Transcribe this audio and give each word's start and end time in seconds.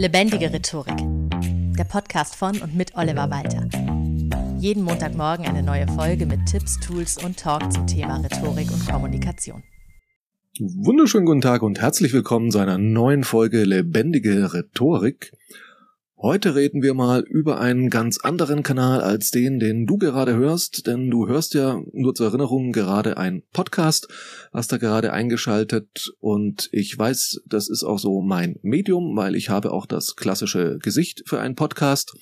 Lebendige 0.00 0.50
Rhetorik. 0.50 0.96
Der 1.76 1.84
Podcast 1.84 2.34
von 2.34 2.56
und 2.62 2.74
mit 2.74 2.96
Oliver 2.96 3.28
Walter. 3.28 3.68
Jeden 4.58 4.82
Montagmorgen 4.82 5.44
eine 5.44 5.62
neue 5.62 5.86
Folge 5.88 6.24
mit 6.24 6.46
Tipps, 6.46 6.80
Tools 6.80 7.22
und 7.22 7.38
Talk 7.38 7.70
zum 7.70 7.86
Thema 7.86 8.16
Rhetorik 8.16 8.72
und 8.72 8.88
Kommunikation. 8.88 9.62
Wunderschönen 10.58 11.26
guten 11.26 11.42
Tag 11.42 11.60
und 11.60 11.82
herzlich 11.82 12.14
willkommen 12.14 12.50
zu 12.50 12.60
einer 12.60 12.78
neuen 12.78 13.24
Folge 13.24 13.62
Lebendige 13.64 14.54
Rhetorik. 14.54 15.32
Heute 16.22 16.54
reden 16.54 16.82
wir 16.82 16.92
mal 16.92 17.22
über 17.22 17.60
einen 17.60 17.88
ganz 17.88 18.18
anderen 18.18 18.62
Kanal 18.62 19.00
als 19.00 19.30
den, 19.30 19.58
den 19.58 19.86
du 19.86 19.96
gerade 19.96 20.36
hörst, 20.36 20.86
denn 20.86 21.10
du 21.10 21.26
hörst 21.26 21.54
ja 21.54 21.80
nur 21.94 22.14
zur 22.14 22.26
Erinnerung 22.26 22.72
gerade 22.72 23.16
ein 23.16 23.42
Podcast, 23.54 24.06
hast 24.52 24.70
da 24.70 24.76
gerade 24.76 25.14
eingeschaltet 25.14 26.12
und 26.20 26.68
ich 26.72 26.98
weiß, 26.98 27.40
das 27.46 27.70
ist 27.70 27.84
auch 27.84 27.98
so 27.98 28.20
mein 28.20 28.58
Medium, 28.60 29.16
weil 29.16 29.34
ich 29.34 29.48
habe 29.48 29.72
auch 29.72 29.86
das 29.86 30.14
klassische 30.14 30.76
Gesicht 30.82 31.22
für 31.24 31.40
einen 31.40 31.54
Podcast. 31.54 32.12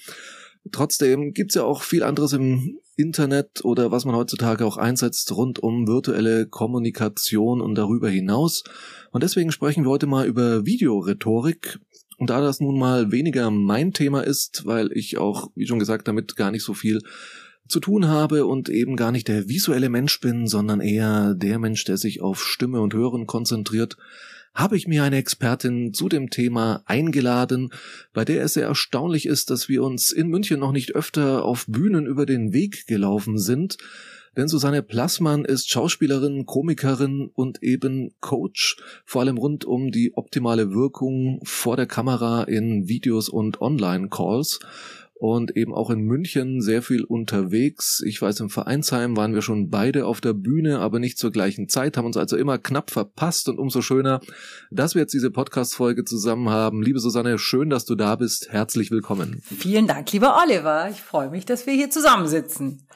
Trotzdem 0.71 1.33
gibt's 1.33 1.57
ja 1.57 1.65
auch 1.65 1.83
viel 1.83 2.05
anderes 2.05 2.33
im 2.35 2.79
Internet 2.99 3.65
oder 3.65 3.91
was 3.91 4.05
man 4.05 4.15
heutzutage 4.15 4.65
auch 4.65 4.77
einsetzt 4.77 5.33
rund 5.33 5.61
um 5.61 5.89
virtuelle 5.89 6.47
Kommunikation 6.47 7.61
und 7.61 7.75
darüber 7.77 8.11
hinaus. 8.11 8.63
Und 9.11 9.23
deswegen 9.23 9.53
sprechen 9.53 9.85
wir 9.85 9.91
heute 9.91 10.07
mal 10.07 10.27
über 10.27 10.67
Videorhetorik 10.67 11.79
und 12.19 12.31
da 12.31 12.41
das 12.41 12.61
nun 12.61 12.79
mal 12.79 13.13
weniger 13.13 13.51
mein 13.51 13.93
Thema 13.93 14.21
ist, 14.21 14.67
weil 14.67 14.91
ich 14.93 15.19
auch, 15.19 15.51
wie 15.55 15.67
schon 15.67 15.79
gesagt, 15.79 16.09
damit 16.09 16.37
gar 16.37 16.51
nicht 16.51 16.65
so 16.65 16.75
viel 16.75 17.01
zu 17.69 17.81
tun 17.81 18.09
habe 18.09 18.47
und 18.47 18.69
eben 18.69 18.97
gar 18.97 19.13
nicht 19.13 19.29
der 19.29 19.49
visuelle 19.49 19.89
Mensch 19.89 20.21
bin, 20.21 20.47
sondern 20.47 20.81
eher 20.81 21.35
der 21.35 21.59
Mensch, 21.59 21.85
der 21.85 21.97
sich 21.97 22.21
auf 22.21 22.43
Stimme 22.43 22.81
und 22.81 22.93
Hören 22.93 23.27
konzentriert, 23.27 23.97
habe 24.55 24.77
ich 24.77 24.89
mir 24.89 25.05
eine 25.05 25.19
Expertin 25.19 25.95
zu 25.95 26.09
dem 26.09 26.31
Thema 26.31 26.83
eingeladen, 26.87 27.71
bei 28.13 28.25
der 28.25 28.43
es 28.43 28.55
sehr 28.55 28.67
erstaunlich 28.67 29.27
ist, 29.27 29.51
dass 29.51 29.69
wir 29.69 29.85
uns 29.85 30.11
in 30.11 30.27
München 30.29 30.59
noch 30.59 30.73
nicht 30.73 30.97
öfter 30.97 31.45
auf 31.45 31.67
Bühnen 31.69 32.07
über 32.07 32.27
den 32.27 32.53
Weg 32.53 32.87
gelaufen 32.89 33.39
sind, 33.39 33.77
denn 34.39 34.47
Susanne 34.47 34.85
Plassmann 34.85 35.45
ist 35.45 35.69
Schauspielerin, 35.69 36.47
Komikerin 36.47 37.29
und 37.35 37.61
eben 37.61 38.15
Coach, 38.21 38.77
vor 39.05 39.23
allem 39.23 39.37
rund 39.37 39.65
um 39.65 39.91
die 39.91 40.13
optimale 40.15 40.71
Wirkung 40.71 41.41
vor 41.43 41.75
der 41.75 41.87
Kamera 41.87 42.45
in 42.45 42.87
Videos 42.87 43.29
und 43.29 43.61
Online-Calls 43.61 44.61
und 45.19 45.57
eben 45.57 45.75
auch 45.75 45.91
in 45.91 46.01
München 46.01 46.61
sehr 46.61 46.81
viel 46.81 47.03
unterwegs. 47.03 48.03
Ich 48.07 48.23
weiß, 48.23 48.39
im 48.41 48.51
Vereinsheim 48.51 49.17
waren 49.17 49.35
wir 49.35 49.43
schon 49.43 49.69
beide 49.69 50.07
auf 50.07 50.21
der 50.21 50.33
Bühne, 50.33 50.79
aber 50.79 51.01
nicht 51.01 51.19
zur 51.19 51.33
gleichen 51.33 51.69
Zeit, 51.69 51.97
haben 51.97 52.07
uns 52.07 52.17
also 52.17 52.37
immer 52.37 52.59
knapp 52.59 52.91
verpasst 52.91 53.49
und 53.49 53.59
umso 53.59 53.83
schöner, 53.83 54.21
dass 54.71 54.95
wir 54.95 55.03
jetzt 55.03 55.15
diese 55.15 55.33
Podcast-Folge 55.33 56.05
zusammen 56.05 56.51
haben. 56.51 56.83
Liebe 56.83 57.01
Susanne, 57.01 57.39
schön, 57.39 57.69
dass 57.69 57.85
du 57.85 57.97
da 57.97 58.15
bist. 58.15 58.53
Herzlich 58.53 58.93
willkommen. 58.93 59.43
Vielen 59.43 59.89
Dank, 59.89 60.13
lieber 60.13 60.41
Oliver. 60.41 60.89
Ich 60.89 61.03
freue 61.03 61.31
mich, 61.31 61.45
dass 61.45 61.67
wir 61.67 61.75
hier 61.75 61.91
zusammensitzen. 61.91 62.87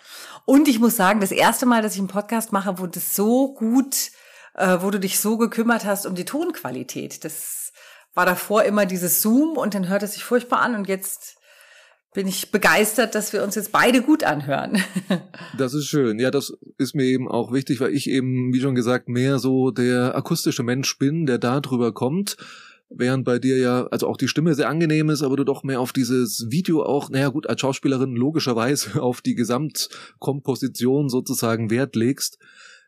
Und 0.44 0.68
ich 0.68 0.78
muss 0.78 0.96
sagen, 0.96 1.20
das 1.20 1.32
erste 1.32 1.66
Mal, 1.66 1.82
dass 1.82 1.94
ich 1.94 2.00
einen 2.00 2.08
Podcast 2.08 2.52
mache, 2.52 2.74
das 2.92 3.16
so 3.16 3.52
gut, 3.52 4.10
äh, 4.54 4.78
wo 4.80 4.90
du 4.90 5.00
dich 5.00 5.18
so 5.18 5.38
gekümmert 5.38 5.84
hast 5.84 6.06
um 6.06 6.14
die 6.14 6.24
Tonqualität. 6.24 7.24
Das 7.24 7.72
war 8.14 8.26
davor 8.26 8.62
immer 8.62 8.86
dieses 8.86 9.22
Zoom 9.22 9.56
und 9.56 9.74
dann 9.74 9.88
hört 9.88 10.04
es 10.04 10.14
sich 10.14 10.22
furchtbar 10.22 10.60
an 10.60 10.76
und 10.76 10.86
jetzt 10.86 11.36
bin 12.14 12.26
ich 12.26 12.50
begeistert, 12.50 13.14
dass 13.14 13.32
wir 13.32 13.42
uns 13.42 13.54
jetzt 13.54 13.72
beide 13.72 14.02
gut 14.02 14.24
anhören. 14.24 14.82
Das 15.56 15.74
ist 15.74 15.86
schön. 15.86 16.18
Ja, 16.18 16.30
das 16.30 16.56
ist 16.78 16.94
mir 16.94 17.04
eben 17.04 17.28
auch 17.28 17.52
wichtig, 17.52 17.80
weil 17.80 17.94
ich 17.94 18.08
eben, 18.08 18.52
wie 18.52 18.60
schon 18.60 18.74
gesagt, 18.74 19.08
mehr 19.08 19.38
so 19.38 19.70
der 19.70 20.14
akustische 20.14 20.62
Mensch 20.62 20.98
bin, 20.98 21.26
der 21.26 21.38
da 21.38 21.60
drüber 21.60 21.92
kommt. 21.92 22.36
Während 22.88 23.24
bei 23.24 23.38
dir 23.38 23.58
ja, 23.58 23.86
also 23.90 24.06
auch 24.08 24.16
die 24.16 24.28
Stimme 24.28 24.54
sehr 24.54 24.68
angenehm 24.68 25.10
ist, 25.10 25.22
aber 25.22 25.36
du 25.36 25.44
doch 25.44 25.62
mehr 25.62 25.80
auf 25.80 25.92
dieses 25.92 26.46
Video 26.50 26.82
auch, 26.82 27.10
naja 27.10 27.28
gut, 27.28 27.48
als 27.48 27.60
Schauspielerin 27.60 28.14
logischerweise 28.16 29.02
auf 29.02 29.20
die 29.20 29.34
Gesamtkomposition 29.34 31.08
sozusagen 31.08 31.70
Wert 31.70 31.96
legst. 31.96 32.38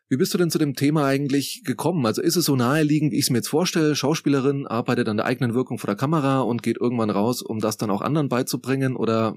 Wie 0.07 0.17
bist 0.17 0.33
du 0.33 0.37
denn 0.37 0.51
zu 0.51 0.59
dem 0.59 0.75
Thema 0.75 1.05
eigentlich 1.05 1.63
gekommen? 1.63 2.05
Also 2.05 2.21
ist 2.21 2.35
es 2.35 2.45
so 2.45 2.55
naheliegend, 2.55 3.11
wie 3.11 3.17
ich 3.17 3.25
es 3.25 3.29
mir 3.31 3.39
jetzt 3.39 3.47
vorstelle, 3.47 3.95
Schauspielerin 3.95 4.67
arbeitet 4.67 5.09
an 5.09 5.17
der 5.17 5.25
eigenen 5.25 5.55
Wirkung 5.55 5.79
vor 5.79 5.87
der 5.87 5.95
Kamera 5.95 6.41
und 6.41 6.61
geht 6.61 6.77
irgendwann 6.77 7.09
raus, 7.09 7.41
um 7.41 7.59
das 7.59 7.77
dann 7.77 7.89
auch 7.89 8.01
anderen 8.01 8.29
beizubringen? 8.29 8.95
Oder 8.95 9.35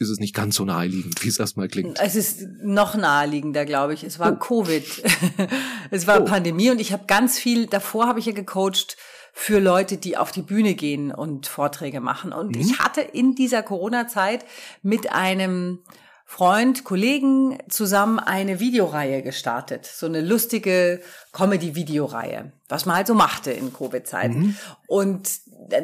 ist 0.00 0.10
es 0.10 0.18
nicht 0.18 0.34
ganz 0.34 0.56
so 0.56 0.64
naheliegend, 0.64 1.24
wie 1.24 1.28
es 1.28 1.38
erstmal 1.38 1.68
klingt? 1.68 2.00
Es 2.00 2.16
ist 2.16 2.44
noch 2.62 2.96
naheliegender, 2.96 3.64
glaube 3.64 3.94
ich. 3.94 4.02
Es 4.02 4.18
war 4.18 4.32
oh. 4.32 4.36
Covid. 4.36 4.84
es 5.92 6.06
war 6.08 6.22
oh. 6.22 6.24
Pandemie 6.24 6.70
und 6.70 6.80
ich 6.80 6.92
habe 6.92 7.04
ganz 7.06 7.38
viel, 7.38 7.66
davor 7.66 8.08
habe 8.08 8.18
ich 8.18 8.26
ja 8.26 8.32
gecoacht 8.32 8.96
für 9.32 9.60
Leute, 9.60 9.96
die 9.96 10.16
auf 10.16 10.32
die 10.32 10.42
Bühne 10.42 10.74
gehen 10.74 11.12
und 11.12 11.46
Vorträge 11.46 12.00
machen. 12.00 12.32
Und 12.32 12.56
mhm. 12.56 12.60
ich 12.60 12.80
hatte 12.80 13.00
in 13.00 13.36
dieser 13.36 13.62
Corona-Zeit 13.62 14.44
mit 14.82 15.12
einem 15.12 15.84
Freund, 16.30 16.84
Kollegen 16.84 17.56
zusammen 17.70 18.18
eine 18.18 18.60
Videoreihe 18.60 19.22
gestartet. 19.22 19.86
So 19.86 20.04
eine 20.04 20.20
lustige 20.20 21.00
Comedy-Videoreihe, 21.32 22.52
was 22.68 22.84
man 22.84 22.96
halt 22.96 23.06
so 23.06 23.14
machte 23.14 23.50
in 23.50 23.72
Covid-Zeiten. 23.72 24.38
Mhm. 24.38 24.56
Und 24.86 25.30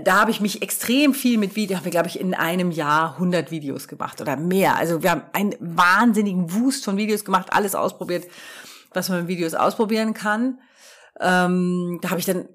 da 0.05 0.21
habe 0.21 0.31
ich 0.31 0.43
mich 0.43 0.61
extrem 0.61 1.15
viel 1.15 1.39
mit 1.39 1.57
Video, 1.57 1.79
habe 1.79 1.89
ich 1.89 1.93
glaube 1.93 2.09
ich 2.09 2.21
in 2.21 2.35
einem 2.35 2.71
Jahr 2.71 3.15
100 3.15 3.51
Videos 3.51 3.89
gemacht 3.89 4.21
oder 4.21 4.37
mehr. 4.37 4.77
Also 4.77 5.03
wir 5.03 5.13
haben 5.13 5.23
einen 5.33 5.55
wahnsinnigen 5.61 6.53
Wust 6.53 6.85
von 6.85 6.99
Videos 6.99 7.25
gemacht, 7.25 7.55
alles 7.55 7.75
ausprobiert, 7.75 8.27
was 8.93 9.09
man 9.09 9.21
mit 9.21 9.29
Videos 9.29 9.55
ausprobieren 9.55 10.13
kann. 10.13 10.61
Ähm, 11.21 12.01
da 12.03 12.11
habe 12.11 12.21
ich 12.21 12.27
dann 12.27 12.51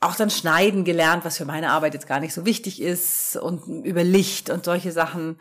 auch 0.00 0.14
dann 0.14 0.28
schneiden 0.28 0.84
gelernt, 0.84 1.24
was 1.24 1.38
für 1.38 1.46
meine 1.46 1.70
Arbeit 1.70 1.94
jetzt 1.94 2.06
gar 2.06 2.20
nicht 2.20 2.34
so 2.34 2.44
wichtig 2.44 2.82
ist 2.82 3.36
und 3.36 3.66
über 3.86 4.04
Licht 4.04 4.50
und 4.50 4.66
solche 4.66 4.92
Sachen 4.92 5.38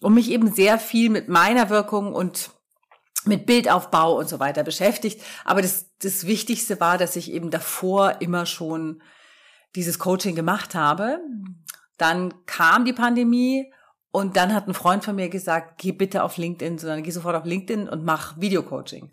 und 0.00 0.14
mich 0.14 0.30
eben 0.30 0.52
sehr 0.52 0.78
viel 0.78 1.10
mit 1.10 1.28
meiner 1.28 1.70
Wirkung 1.70 2.14
und 2.14 2.50
mit 3.24 3.46
Bildaufbau 3.46 4.18
und 4.18 4.28
so 4.28 4.38
weiter 4.38 4.62
beschäftigt. 4.62 5.22
Aber 5.44 5.62
das, 5.62 5.86
das 6.00 6.26
Wichtigste 6.26 6.80
war, 6.80 6.98
dass 6.98 7.16
ich 7.16 7.32
eben 7.32 7.50
davor 7.50 8.20
immer 8.20 8.46
schon 8.46 9.02
dieses 9.74 9.98
Coaching 9.98 10.34
gemacht 10.34 10.74
habe. 10.74 11.20
Dann 11.96 12.34
kam 12.46 12.84
die 12.84 12.92
Pandemie 12.92 13.72
und 14.10 14.36
dann 14.36 14.54
hat 14.54 14.68
ein 14.68 14.74
Freund 14.74 15.04
von 15.04 15.16
mir 15.16 15.28
gesagt, 15.28 15.78
geh 15.78 15.92
bitte 15.92 16.22
auf 16.22 16.36
LinkedIn, 16.36 16.78
sondern 16.78 17.02
geh 17.02 17.10
sofort 17.10 17.34
auf 17.34 17.44
LinkedIn 17.44 17.88
und 17.88 18.04
mach 18.04 18.38
Videocoaching. 18.40 19.10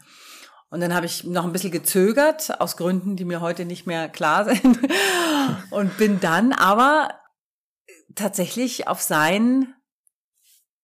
Und 0.70 0.80
dann 0.80 0.94
habe 0.94 1.06
ich 1.06 1.26
noch 1.26 1.44
ein 1.44 1.52
bisschen 1.52 1.72
gezögert, 1.72 2.62
aus 2.62 2.78
Gründen, 2.78 3.18
die 3.18 3.26
mir 3.26 3.42
heute 3.42 3.66
nicht 3.66 3.88
mehr 3.88 4.08
klar 4.08 4.46
sind. 4.46 4.80
Und 5.70 5.98
bin 5.98 6.22
dann 6.22 6.54
aber 6.54 7.10
tatsächlich 8.16 8.88
auf 8.88 9.02
sein 9.02 9.74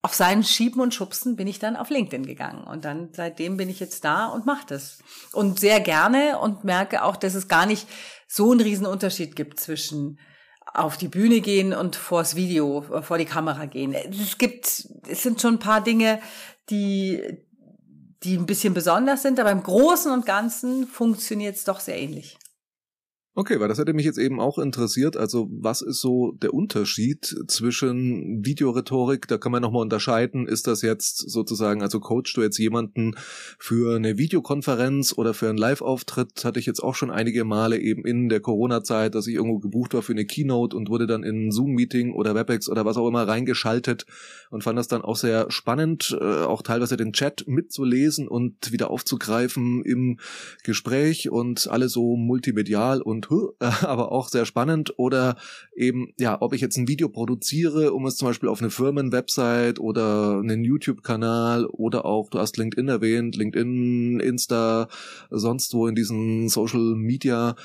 auf 0.07 0.13
seinen 0.13 0.45
Schieben 0.45 0.79
und 0.79 0.93
Schubsen 0.93 1.35
bin 1.35 1.47
ich 1.47 1.59
dann 1.59 1.75
auf 1.75 1.89
LinkedIn 1.89 2.25
gegangen. 2.25 2.63
Und 2.63 2.85
dann 2.85 3.09
seitdem 3.11 3.57
bin 3.57 3.67
ich 3.67 3.81
jetzt 3.81 4.05
da 4.05 4.27
und 4.27 4.45
mache 4.45 4.65
das. 4.65 4.99
Und 5.33 5.59
sehr 5.59 5.81
gerne 5.81 6.39
und 6.39 6.63
merke 6.63 7.03
auch, 7.03 7.17
dass 7.17 7.35
es 7.35 7.49
gar 7.49 7.65
nicht 7.65 7.89
so 8.25 8.51
einen 8.51 8.61
riesen 8.61 8.85
Unterschied 8.85 9.35
gibt 9.35 9.59
zwischen 9.59 10.17
auf 10.73 10.95
die 10.95 11.09
Bühne 11.09 11.41
gehen 11.41 11.73
und 11.73 11.97
vors 11.97 12.37
Video, 12.37 12.85
äh, 12.89 13.01
vor 13.01 13.17
die 13.17 13.25
Kamera 13.25 13.65
gehen. 13.65 13.93
Es 13.93 14.37
gibt, 14.37 14.65
es 15.09 15.23
sind 15.23 15.41
schon 15.41 15.55
ein 15.55 15.59
paar 15.59 15.83
Dinge, 15.83 16.21
die, 16.69 17.21
die 18.23 18.37
ein 18.37 18.45
bisschen 18.45 18.73
besonders 18.73 19.23
sind, 19.23 19.41
aber 19.41 19.51
im 19.51 19.61
Großen 19.61 20.09
und 20.09 20.25
Ganzen 20.25 20.87
funktioniert 20.87 21.57
es 21.57 21.65
doch 21.65 21.81
sehr 21.81 21.99
ähnlich. 21.99 22.37
Okay, 23.39 23.59
weil 23.59 23.67
das 23.67 23.77
hätte 23.77 23.93
mich 23.93 24.05
jetzt 24.07 24.17
eben 24.17 24.39
auch 24.39 24.57
interessiert. 24.57 25.15
Also 25.15 25.47
was 25.51 25.83
ist 25.83 26.01
so 26.01 26.31
der 26.41 26.55
Unterschied 26.55 27.35
zwischen 27.47 28.43
Videorhetorik? 28.43 29.27
Da 29.27 29.37
kann 29.37 29.51
man 29.51 29.61
nochmal 29.61 29.83
unterscheiden. 29.83 30.47
Ist 30.47 30.65
das 30.65 30.81
jetzt 30.81 31.29
sozusagen, 31.29 31.83
also 31.83 31.99
coachst 31.99 32.35
du 32.35 32.41
jetzt 32.41 32.57
jemanden 32.57 33.13
für 33.59 33.95
eine 33.95 34.17
Videokonferenz 34.17 35.13
oder 35.15 35.35
für 35.35 35.49
einen 35.49 35.59
Live-Auftritt? 35.59 36.45
Hatte 36.45 36.59
ich 36.59 36.65
jetzt 36.65 36.79
auch 36.79 36.95
schon 36.95 37.11
einige 37.11 37.45
Male 37.45 37.77
eben 37.77 38.05
in 38.05 38.27
der 38.27 38.39
Corona-Zeit, 38.39 39.13
dass 39.13 39.27
ich 39.27 39.35
irgendwo 39.35 39.59
gebucht 39.59 39.93
war 39.93 40.01
für 40.01 40.13
eine 40.13 40.25
Keynote 40.25 40.75
und 40.75 40.89
wurde 40.89 41.05
dann 41.05 41.21
in 41.21 41.49
ein 41.49 41.51
Zoom-Meeting 41.51 42.15
oder 42.15 42.33
WebEx 42.33 42.67
oder 42.67 42.85
was 42.85 42.97
auch 42.97 43.07
immer 43.07 43.27
reingeschaltet 43.27 44.07
und 44.49 44.63
fand 44.63 44.79
das 44.79 44.87
dann 44.87 45.03
auch 45.03 45.15
sehr 45.15 45.51
spannend, 45.51 46.17
äh, 46.19 46.23
auch 46.23 46.63
teilweise 46.63 46.97
den 46.97 47.13
Chat 47.13 47.47
mitzulesen 47.47 48.27
und 48.27 48.71
wieder 48.71 48.89
aufzugreifen 48.89 49.83
im 49.83 50.17
Gespräch 50.63 51.29
und 51.29 51.67
alles 51.67 51.91
so 51.91 52.15
multimedial 52.15 53.03
und 53.03 53.26
aber 53.59 54.11
auch 54.11 54.29
sehr 54.29 54.45
spannend. 54.45 54.93
Oder 54.97 55.37
eben, 55.75 56.13
ja, 56.19 56.41
ob 56.41 56.53
ich 56.53 56.61
jetzt 56.61 56.77
ein 56.77 56.87
Video 56.87 57.09
produziere, 57.09 57.93
um 57.93 58.05
es 58.05 58.17
zum 58.17 58.27
Beispiel 58.27 58.49
auf 58.49 58.61
eine 58.61 58.69
Firmenwebsite 58.69 59.81
oder 59.81 60.39
einen 60.39 60.63
YouTube-Kanal 60.63 61.65
oder 61.65 62.05
auch, 62.05 62.29
du 62.29 62.39
hast 62.39 62.57
LinkedIn 62.57 62.87
erwähnt, 62.87 63.35
LinkedIn, 63.35 64.19
Insta, 64.19 64.87
sonst 65.29 65.73
wo 65.73 65.87
in 65.87 65.95
diesen 65.95 66.49
Social 66.49 66.95
Media 66.95 67.55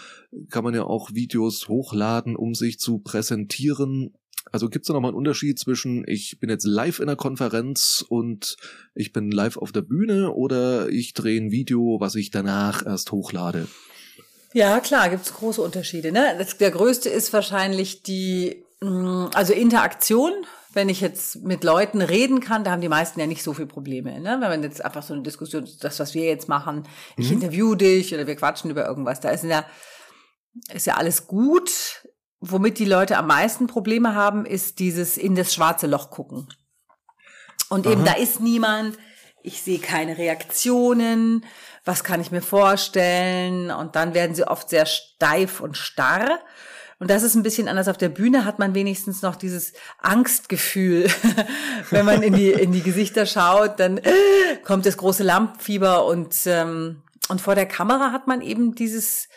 kann 0.51 0.65
man 0.65 0.75
ja 0.75 0.85
auch 0.85 1.13
Videos 1.13 1.69
hochladen, 1.69 2.37
um 2.37 2.55
sich 2.55 2.79
zu 2.79 2.99
präsentieren. 2.99 4.13
Also 4.51 4.69
gibt 4.69 4.85
es 4.85 4.89
da 4.89 4.95
nochmal 4.95 5.11
einen 5.11 5.19
Unterschied 5.19 5.59
zwischen, 5.59 6.05
ich 6.07 6.39
bin 6.41 6.51
jetzt 6.51 6.65
live 6.65 6.99
in 6.99 7.07
der 7.07 7.17
Konferenz 7.17 8.05
und 8.09 8.57
ich 8.95 9.13
bin 9.13 9.31
live 9.31 9.57
auf 9.57 9.73
der 9.73 9.83
Bühne 9.83 10.33
oder 10.33 10.89
ich 10.89 11.15
drehe 11.15 11.41
ein 11.41 11.53
Video, 11.53 11.99
was 12.01 12.17
ich 12.17 12.31
danach 12.31 12.85
erst 12.85 13.13
hochlade? 13.13 13.69
Ja, 14.55 14.81
klar, 14.81 15.09
gibt's 15.09 15.33
große 15.33 15.63
Unterschiede. 15.63 16.13
Ne? 16.13 16.35
Das, 16.39 16.59
der 16.59 16.71
größte 16.71 17.09
ist 17.09 17.33
wahrscheinlich 17.33 18.03
die 18.03 18.65
Mm, 18.83 19.27
also 19.35 19.53
Interaktion, 19.53 20.33
wenn 20.73 20.89
ich 20.89 21.01
jetzt 21.01 21.43
mit 21.43 21.63
Leuten 21.63 22.03
reden 22.03 22.41
kann, 22.41 22.65
da 22.65 22.73
haben 22.73 22.81
die 22.81 22.89
meisten 22.89 23.21
ja 23.21 23.27
nicht 23.27 23.43
so 23.43 23.55
viel 23.55 23.67
Probleme. 23.67 24.19
Ne? 24.21 24.39
Wenn 24.41 24.51
man 24.51 24.63
jetzt 24.63 24.85
einfach 24.85 25.03
so 25.03 25.15
eine 25.15 25.23
Diskussion, 25.23 25.69
das, 25.81 26.01
was 26.01 26.15
wir 26.15 26.25
jetzt 26.25 26.49
machen, 26.49 26.89
ich 27.17 27.29
mhm. 27.29 27.35
interview 27.35 27.75
dich 27.75 28.13
oder 28.13 28.27
wir 28.27 28.35
quatschen 28.35 28.71
über 28.71 28.87
irgendwas, 28.87 29.21
da 29.21 29.31
ist 29.31 29.45
ja, 29.45 29.65
ist 30.73 30.87
ja 30.87 30.95
alles 30.97 31.27
gut. 31.27 32.09
Womit 32.41 32.81
die 32.81 32.87
Leute 32.87 33.19
am 33.19 33.29
meisten 33.29 33.69
Probleme 33.69 34.17
haben, 34.17 34.45
ist 34.45 34.81
dieses 34.81 35.17
in 35.17 35.37
das 35.37 35.55
schwarze 35.55 35.87
Loch 35.87 36.11
gucken. 36.11 36.49
Und 37.69 37.87
eben, 37.87 38.03
Aha. 38.03 38.15
da 38.15 38.21
ist 38.21 38.41
niemand, 38.41 38.99
ich 39.43 39.63
sehe 39.63 39.79
keine 39.79 40.19
Reaktionen, 40.19 41.45
was 41.85 42.05
kann 42.05 42.21
ich 42.21 42.31
mir 42.31 42.43
vorstellen? 42.43 43.71
Und 43.71 43.97
dann 43.97 44.15
werden 44.15 44.35
sie 44.35 44.47
oft 44.47 44.69
sehr 44.69 44.87
steif 44.87 45.61
und 45.61 45.77
starr. 45.77 46.39
Und 46.99 47.11
das 47.11 47.25
ist 47.25 47.35
ein 47.35 47.43
bisschen 47.43 47.67
anders. 47.67 47.89
Auf 47.89 47.99
der 47.99 48.09
Bühne 48.09 48.45
hat 48.45 48.61
man 48.61 48.77
wenigstens 48.77 49.23
noch 49.23 49.35
dieses 49.35 49.73
Angstgefühl. 49.99 51.11
Wenn 51.91 52.07
man 52.07 52.23
in 52.23 52.35
die, 52.35 52.51
in 52.51 52.71
die 52.71 52.83
Gesichter 52.83 53.27
schaut, 53.27 53.81
dann 53.81 54.01
kommt 54.63 54.87
das 54.87 54.97
große 54.97 55.25
Lampenfieber 55.25 56.07
und, 56.07 56.37
ähm, 56.47 57.03
und 57.29 57.41
vor 57.41 57.57
der 57.57 57.67
Kamera 57.67 58.13
hat 58.13 58.29
man 58.29 58.41
eben 58.41 58.77
dieses, 58.77 59.29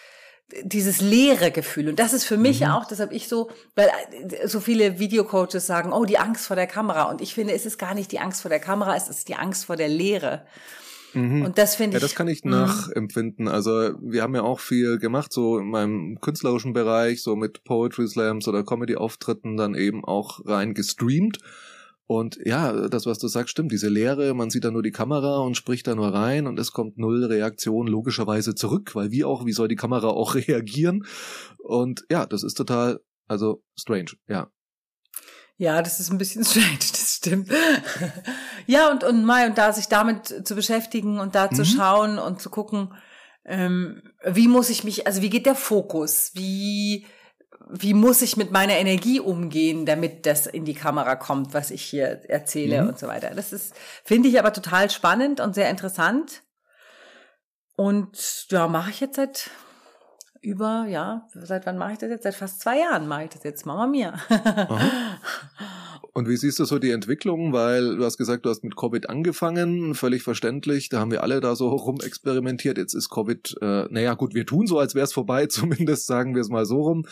dieses 0.64 1.02
leere 1.02 1.52
Gefühl. 1.52 1.90
Und 1.90 2.00
das 2.00 2.14
ist 2.14 2.24
für 2.24 2.38
mich 2.38 2.62
mhm. 2.62 2.68
auch, 2.68 2.86
das 2.86 3.00
habe 3.00 3.14
ich 3.14 3.28
so, 3.28 3.50
weil 3.76 3.90
äh, 4.12 4.48
so 4.48 4.60
viele 4.60 5.00
Videocoaches 5.00 5.66
sagen, 5.66 5.92
oh, 5.92 6.06
die 6.06 6.20
Angst 6.20 6.48
vor 6.48 6.56
der 6.56 6.68
Kamera. 6.68 7.04
Und 7.04 7.22
ich 7.22 7.34
finde, 7.34 7.54
es 7.54 7.66
ist 7.66 7.78
gar 7.78 7.96
nicht 7.96 8.12
die 8.12 8.20
Angst 8.20 8.42
vor 8.42 8.50
der 8.50 8.60
Kamera, 8.60 8.96
es 8.96 9.10
ist 9.10 9.28
die 9.28 9.36
Angst 9.36 9.66
vor 9.66 9.76
der 9.76 9.88
Leere. 9.90 10.46
Mhm. 11.14 11.44
Und 11.44 11.58
das 11.58 11.76
finde 11.76 11.98
ich. 11.98 12.02
Ja, 12.02 12.08
das 12.08 12.16
kann 12.16 12.28
ich 12.28 12.44
mhm. 12.44 12.52
nachempfinden. 12.52 13.48
Also 13.48 13.92
wir 14.02 14.22
haben 14.22 14.36
ja 14.36 14.44
auch 14.44 14.60
viel 14.60 15.00
gemacht, 15.00 15.34
so 15.34 15.58
in 15.58 15.70
meinem 15.70 16.20
künstlerischen 16.22 16.74
Bereich, 16.74 17.24
so 17.24 17.36
mit 17.36 17.64
Poetry 17.64 18.08
Slams 18.08 18.48
oder 18.48 18.64
Comedy-Auftritten 18.64 19.58
dann 19.58 19.74
eben 19.74 20.06
auch 20.06 20.42
rein 20.46 20.74
gestreamt. 20.74 21.40
Und 22.08 22.38
ja, 22.46 22.88
das, 22.88 23.08
was 23.08 23.18
du 23.18 23.28
sagst, 23.28 23.52
stimmt. 23.52 23.72
Diese 23.72 23.90
Lehre, 23.90 24.34
man 24.36 24.50
sieht 24.52 24.64
da 24.64 24.72
nur 24.72 24.84
die 24.84 24.92
Kamera 24.92 25.40
und 25.40 25.58
spricht 25.58 25.88
da 25.88 25.96
nur 25.96 26.14
rein 26.14 26.46
und 26.46 26.60
es 26.60 26.72
kommt 26.72 26.98
null 26.98 27.26
Reaktion 27.26 27.88
logischerweise 27.88 28.54
zurück, 28.54 28.94
weil 28.94 29.12
wie 29.12 29.24
auch, 29.24 29.46
wie 29.46 29.54
soll 29.54 29.68
die 29.68 29.76
Kamera 29.76 30.10
auch 30.10 30.36
reagieren? 30.36 31.06
Und 31.58 32.06
ja, 32.10 32.26
das 32.26 32.44
ist 32.44 32.56
total, 32.56 33.00
also 33.28 33.64
strange, 33.76 34.12
ja. 34.28 34.50
Ja, 35.58 35.82
das 35.82 36.00
ist 36.00 36.12
ein 36.12 36.18
bisschen 36.18 36.44
strange, 36.46 36.78
das 36.80 37.16
stimmt. 37.16 37.50
ja, 38.68 38.92
und, 38.92 39.04
und 39.04 39.26
Mai, 39.26 39.48
und 39.48 39.58
da 39.58 39.74
sich 39.74 39.88
damit 39.88 40.48
zu 40.48 40.54
beschäftigen 40.54 41.20
und 41.20 41.34
da 41.34 41.48
mhm. 41.50 41.56
zu 41.56 41.66
schauen 41.66 42.20
und 42.20 42.40
zu 42.40 42.52
gucken, 42.52 42.94
ähm, 43.46 44.02
wie 44.24 44.48
muss 44.48 44.70
ich 44.70 44.84
mich, 44.84 45.08
also 45.08 45.22
wie 45.22 45.30
geht 45.30 45.46
der 45.46 45.56
Fokus? 45.56 46.32
Wie, 46.34 47.06
wie 47.70 47.94
muss 47.94 48.22
ich 48.22 48.38
mit 48.38 48.52
meiner 48.52 48.78
Energie 48.78 49.20
umgehen, 49.20 49.86
damit 49.86 50.26
das 50.26 50.46
in 50.46 50.66
die 50.66 50.74
Kamera 50.74 51.16
kommt, 51.16 51.54
was 51.54 51.72
ich 51.72 51.82
hier 51.82 52.22
erzähle 52.30 52.84
mhm. 52.84 52.90
und 52.90 53.00
so 53.00 53.08
weiter. 53.08 53.32
Das 53.36 53.54
ist, 53.54 53.74
finde 54.04 54.30
ich 54.30 54.40
aber 54.40 54.54
total 54.54 54.90
spannend 54.90 55.40
und 55.40 55.56
sehr 55.56 55.70
interessant. 55.70 56.44
Und 57.76 58.48
ja, 58.50 58.68
mache 58.68 58.92
ich 58.92 59.00
jetzt 59.00 59.16
seit 59.16 59.50
über, 60.42 60.86
ja, 60.88 61.28
seit 61.34 61.66
wann 61.66 61.78
mache 61.78 61.94
ich 61.94 61.98
das 61.98 62.10
jetzt? 62.10 62.24
Seit 62.24 62.36
fast 62.36 62.62
zwei 62.62 62.80
Jahren 62.80 63.08
mache 63.08 63.24
ich 63.24 63.30
das 63.32 63.44
jetzt, 63.44 63.66
Mama 63.66 63.88
mir. 63.88 64.14
Und 66.14 66.30
wie 66.30 66.38
siehst 66.38 66.60
du 66.60 66.66
so 66.66 66.80
die 66.80 66.92
Entwicklung? 66.92 67.52
Weil 67.52 67.98
du 67.98 68.06
hast 68.06 68.18
gesagt, 68.18 68.46
du 68.46 68.50
hast 68.50 68.64
mit 68.64 68.78
Covid 68.78 69.10
angefangen, 69.10 69.96
völlig 69.96 70.24
verständlich. 70.24 70.88
Da 70.88 71.00
haben 71.00 71.12
wir 71.12 71.24
alle 71.24 71.42
da 71.42 71.56
so 71.56 71.70
rumexperimentiert. 71.70 72.78
Jetzt 72.78 72.94
ist 72.94 73.10
Covid, 73.10 73.58
äh, 73.60 73.86
naja 73.90 74.14
gut, 74.14 74.34
wir 74.34 74.46
tun 74.46 74.68
so, 74.68 74.80
als 74.80 74.96
wäre 74.96 75.04
es 75.04 75.14
vorbei, 75.14 75.46
zumindest 75.48 76.06
sagen 76.06 76.36
wir 76.36 76.42
es 76.42 76.50
mal 76.50 76.66
so 76.66 76.82
rum 76.84 77.06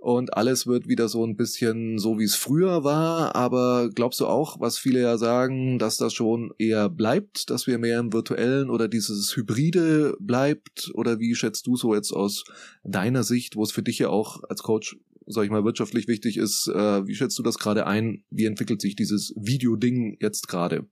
und 0.00 0.36
alles 0.36 0.66
wird 0.66 0.86
wieder 0.88 1.08
so 1.08 1.24
ein 1.24 1.36
bisschen 1.36 1.98
so, 1.98 2.18
wie 2.18 2.24
es 2.24 2.36
früher 2.36 2.84
war. 2.84 3.34
Aber 3.34 3.90
glaubst 3.94 4.20
du 4.20 4.26
auch, 4.26 4.60
was 4.60 4.78
viele 4.78 5.00
ja 5.00 5.18
sagen, 5.18 5.78
dass 5.78 5.96
das 5.96 6.14
schon 6.14 6.52
eher 6.58 6.88
bleibt, 6.88 7.50
dass 7.50 7.66
wir 7.66 7.78
mehr 7.78 7.98
im 7.98 8.12
virtuellen 8.12 8.70
oder 8.70 8.88
dieses 8.88 9.34
Hybride 9.36 10.16
bleibt? 10.20 10.90
Oder 10.94 11.18
wie 11.18 11.34
schätzt 11.34 11.66
du 11.66 11.76
so 11.76 11.94
jetzt 11.94 12.12
aus 12.12 12.44
deiner 12.84 13.24
Sicht, 13.24 13.56
wo 13.56 13.62
es 13.62 13.72
für 13.72 13.82
dich 13.82 13.98
ja 13.98 14.08
auch 14.08 14.42
als 14.48 14.62
Coach, 14.62 14.96
sag 15.26 15.44
ich 15.44 15.50
mal, 15.50 15.64
wirtschaftlich 15.64 16.06
wichtig 16.06 16.36
ist, 16.36 16.68
äh, 16.68 17.06
wie 17.06 17.14
schätzt 17.14 17.38
du 17.38 17.42
das 17.42 17.58
gerade 17.58 17.86
ein? 17.86 18.24
Wie 18.30 18.46
entwickelt 18.46 18.80
sich 18.80 18.94
dieses 18.94 19.34
Videoding 19.36 20.16
jetzt 20.20 20.48
gerade? 20.48 20.86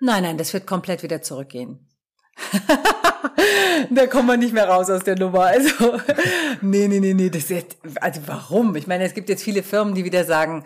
Nein, 0.00 0.22
nein, 0.22 0.38
das 0.38 0.52
wird 0.52 0.66
komplett 0.66 1.02
wieder 1.02 1.22
zurückgehen. 1.22 1.86
da 3.90 4.06
kommt 4.06 4.26
man 4.26 4.38
nicht 4.38 4.52
mehr 4.52 4.68
raus 4.68 4.90
aus 4.90 5.04
der 5.04 5.18
Nummer. 5.18 5.42
Also, 5.42 5.98
nee, 6.60 6.88
nee, 6.88 7.00
nee, 7.00 7.14
nee. 7.14 7.30
Das 7.30 7.50
ist, 7.50 7.76
also 8.00 8.20
warum? 8.26 8.76
Ich 8.76 8.86
meine, 8.86 9.04
es 9.04 9.14
gibt 9.14 9.28
jetzt 9.28 9.42
viele 9.42 9.62
Firmen, 9.62 9.94
die 9.94 10.04
wieder 10.04 10.24
sagen, 10.24 10.64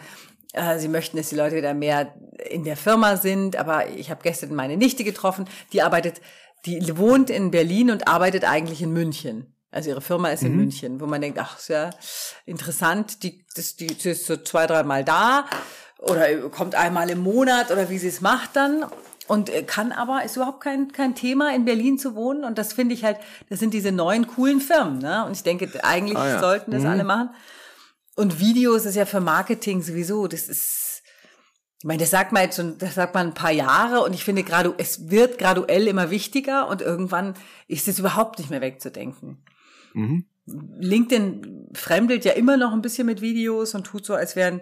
äh, 0.52 0.78
sie 0.78 0.88
möchten, 0.88 1.16
dass 1.16 1.28
die 1.28 1.36
Leute 1.36 1.56
wieder 1.56 1.74
mehr 1.74 2.14
in 2.48 2.64
der 2.64 2.76
Firma 2.76 3.16
sind. 3.16 3.56
Aber 3.56 3.88
ich 3.88 4.10
habe 4.10 4.22
gestern 4.22 4.54
meine 4.54 4.76
Nichte 4.76 5.04
getroffen, 5.04 5.46
die 5.72 5.82
arbeitet, 5.82 6.20
die 6.64 6.96
wohnt 6.96 7.30
in 7.30 7.50
Berlin 7.50 7.90
und 7.90 8.08
arbeitet 8.08 8.44
eigentlich 8.44 8.82
in 8.82 8.92
München. 8.92 9.54
Also 9.70 9.90
ihre 9.90 10.00
Firma 10.00 10.28
ist 10.28 10.44
in 10.44 10.52
mhm. 10.52 10.58
München, 10.58 11.00
wo 11.00 11.06
man 11.06 11.20
denkt, 11.20 11.38
ach, 11.40 11.58
ist 11.58 11.68
ja 11.68 11.90
interessant, 12.46 13.24
die, 13.24 13.44
das, 13.56 13.74
die, 13.74 13.88
die 13.88 14.10
ist 14.10 14.24
so 14.24 14.36
zwei, 14.36 14.68
dreimal 14.68 15.04
da 15.04 15.46
oder 15.98 16.48
kommt 16.50 16.76
einmal 16.76 17.10
im 17.10 17.18
Monat 17.18 17.72
oder 17.72 17.90
wie 17.90 17.98
sie 17.98 18.08
es 18.08 18.20
macht 18.20 18.54
dann 18.54 18.84
und 19.26 19.48
äh, 19.48 19.62
kann 19.62 19.92
aber, 19.92 20.24
ist 20.24 20.36
überhaupt 20.36 20.60
kein, 20.60 20.92
kein 20.92 21.14
Thema, 21.14 21.54
in 21.54 21.64
Berlin 21.64 21.98
zu 21.98 22.14
wohnen. 22.14 22.44
Und 22.44 22.58
das 22.58 22.72
finde 22.72 22.94
ich 22.94 23.04
halt, 23.04 23.18
das 23.48 23.58
sind 23.58 23.74
diese 23.74 23.92
neuen 23.92 24.26
coolen 24.26 24.60
Firmen. 24.60 24.98
Ne? 24.98 25.24
Und 25.24 25.32
ich 25.32 25.42
denke, 25.42 25.68
eigentlich 25.82 26.18
ah, 26.18 26.28
ja. 26.28 26.40
sollten 26.40 26.70
das 26.70 26.82
mhm. 26.82 26.88
alle 26.88 27.04
machen. 27.04 27.30
Und 28.16 28.38
Videos 28.38 28.84
ist 28.84 28.94
ja 28.94 29.06
für 29.06 29.20
Marketing 29.20 29.82
sowieso, 29.82 30.28
das 30.28 30.48
ist, 30.48 31.02
ich 31.78 31.84
meine, 31.84 32.00
das 32.00 32.10
sagt 32.10 32.32
man 32.32 32.42
jetzt 32.42 32.56
schon, 32.56 32.78
das 32.78 32.94
sagt 32.94 33.14
man 33.14 33.28
ein 33.28 33.34
paar 33.34 33.50
Jahre 33.50 34.02
und 34.02 34.14
ich 34.14 34.24
finde 34.24 34.44
gerade, 34.44 34.72
es 34.78 35.10
wird 35.10 35.38
graduell 35.38 35.88
immer 35.88 36.10
wichtiger 36.10 36.68
und 36.68 36.80
irgendwann 36.80 37.34
ist 37.66 37.88
es 37.88 37.98
überhaupt 37.98 38.38
nicht 38.38 38.50
mehr 38.50 38.60
wegzudenken. 38.60 39.42
Mhm. 39.94 40.26
LinkedIn 40.46 41.70
fremdelt 41.72 42.24
ja 42.24 42.32
immer 42.32 42.56
noch 42.56 42.72
ein 42.72 42.82
bisschen 42.82 43.06
mit 43.06 43.20
Videos 43.20 43.74
und 43.74 43.84
tut 43.84 44.04
so, 44.04 44.14
als 44.14 44.36
wären, 44.36 44.60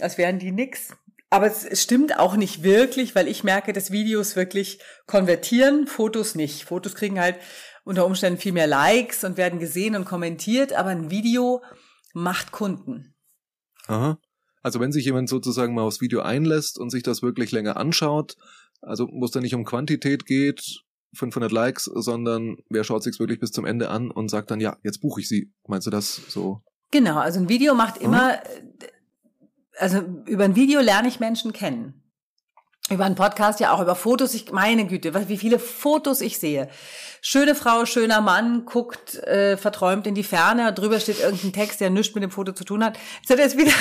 als 0.00 0.18
wären 0.18 0.38
die 0.38 0.52
nix. 0.52 0.90
Aber 1.30 1.46
es 1.46 1.82
stimmt 1.82 2.18
auch 2.18 2.36
nicht 2.36 2.62
wirklich, 2.62 3.14
weil 3.14 3.26
ich 3.26 3.42
merke, 3.42 3.72
dass 3.72 3.90
Videos 3.90 4.36
wirklich 4.36 4.80
konvertieren, 5.06 5.86
Fotos 5.86 6.34
nicht. 6.34 6.64
Fotos 6.64 6.94
kriegen 6.94 7.18
halt 7.18 7.36
unter 7.84 8.06
Umständen 8.06 8.38
viel 8.38 8.52
mehr 8.52 8.66
Likes 8.66 9.24
und 9.24 9.36
werden 9.36 9.58
gesehen 9.58 9.96
und 9.96 10.04
kommentiert, 10.04 10.72
aber 10.72 10.90
ein 10.90 11.10
Video 11.10 11.62
macht 12.14 12.52
Kunden. 12.52 13.14
Aha. 13.86 14.18
Also 14.62 14.80
wenn 14.80 14.92
sich 14.92 15.04
jemand 15.04 15.28
sozusagen 15.28 15.74
mal 15.74 15.82
aufs 15.82 16.00
Video 16.00 16.22
einlässt 16.22 16.78
und 16.78 16.90
sich 16.90 17.02
das 17.02 17.22
wirklich 17.22 17.52
länger 17.52 17.76
anschaut, 17.76 18.34
also 18.80 19.06
wo 19.06 19.24
es 19.24 19.30
dann 19.30 19.42
nicht 19.42 19.54
um 19.54 19.64
Quantität 19.64 20.26
geht, 20.26 20.82
500 21.14 21.52
Likes, 21.52 21.84
sondern 21.84 22.56
wer 22.68 22.84
schaut 22.84 23.02
sich 23.02 23.18
wirklich 23.18 23.38
bis 23.38 23.52
zum 23.52 23.64
Ende 23.64 23.88
an 23.88 24.10
und 24.10 24.28
sagt 24.28 24.50
dann, 24.50 24.60
ja, 24.60 24.76
jetzt 24.82 25.00
buche 25.00 25.20
ich 25.20 25.28
sie. 25.28 25.52
Meinst 25.66 25.86
du 25.86 25.90
das 25.90 26.20
so? 26.28 26.62
Genau, 26.90 27.18
also 27.18 27.40
ein 27.40 27.48
Video 27.48 27.74
macht 27.74 27.98
immer, 27.98 28.38
also 29.78 30.00
über 30.26 30.44
ein 30.44 30.56
Video 30.56 30.80
lerne 30.80 31.08
ich 31.08 31.20
Menschen 31.20 31.52
kennen. 31.52 32.02
Über 32.88 33.04
einen 33.04 33.16
Podcast 33.16 33.58
ja 33.58 33.72
auch, 33.72 33.80
über 33.80 33.96
Fotos. 33.96 34.32
Ich 34.34 34.52
meine 34.52 34.86
Güte, 34.86 35.12
wie 35.28 35.38
viele 35.38 35.58
Fotos 35.58 36.20
ich 36.20 36.38
sehe. 36.38 36.68
Schöne 37.20 37.56
Frau, 37.56 37.84
schöner 37.84 38.20
Mann, 38.20 38.64
guckt 38.64 39.16
äh, 39.24 39.56
verträumt 39.56 40.06
in 40.06 40.14
die 40.14 40.22
Ferne. 40.22 40.72
Drüber 40.72 41.00
steht 41.00 41.18
irgendein 41.18 41.52
Text, 41.52 41.80
der 41.80 41.90
nichts 41.90 42.14
mit 42.14 42.22
dem 42.22 42.30
Foto 42.30 42.52
zu 42.52 42.62
tun 42.62 42.84
hat. 42.84 42.96
Jetzt 43.20 43.30
hat 43.30 43.38
jetzt 43.40 43.58
wieder 43.58 43.72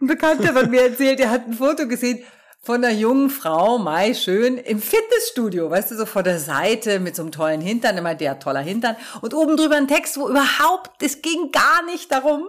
ein 0.00 0.08
Bekannter 0.08 0.52
von 0.54 0.70
mir 0.70 0.82
erzählt, 0.82 1.20
der 1.20 1.30
hat 1.30 1.46
ein 1.46 1.52
Foto 1.52 1.86
gesehen 1.86 2.24
von 2.60 2.84
einer 2.84 2.92
jungen 2.92 3.30
Frau, 3.30 3.78
Mai, 3.78 4.14
schön, 4.14 4.58
im 4.58 4.80
Fitnessstudio, 4.80 5.70
weißt 5.70 5.92
du, 5.92 5.96
so 5.96 6.06
vor 6.06 6.24
der 6.24 6.40
Seite 6.40 6.98
mit 6.98 7.14
so 7.14 7.22
einem 7.22 7.30
tollen 7.30 7.60
Hintern, 7.60 7.96
immer 7.96 8.16
der 8.16 8.40
toller 8.40 8.60
Hintern. 8.60 8.96
Und 9.20 9.34
oben 9.34 9.56
drüber 9.56 9.76
ein 9.76 9.86
Text, 9.86 10.18
wo 10.18 10.28
überhaupt, 10.28 11.00
es 11.00 11.22
ging 11.22 11.52
gar 11.52 11.84
nicht 11.86 12.10
darum, 12.10 12.48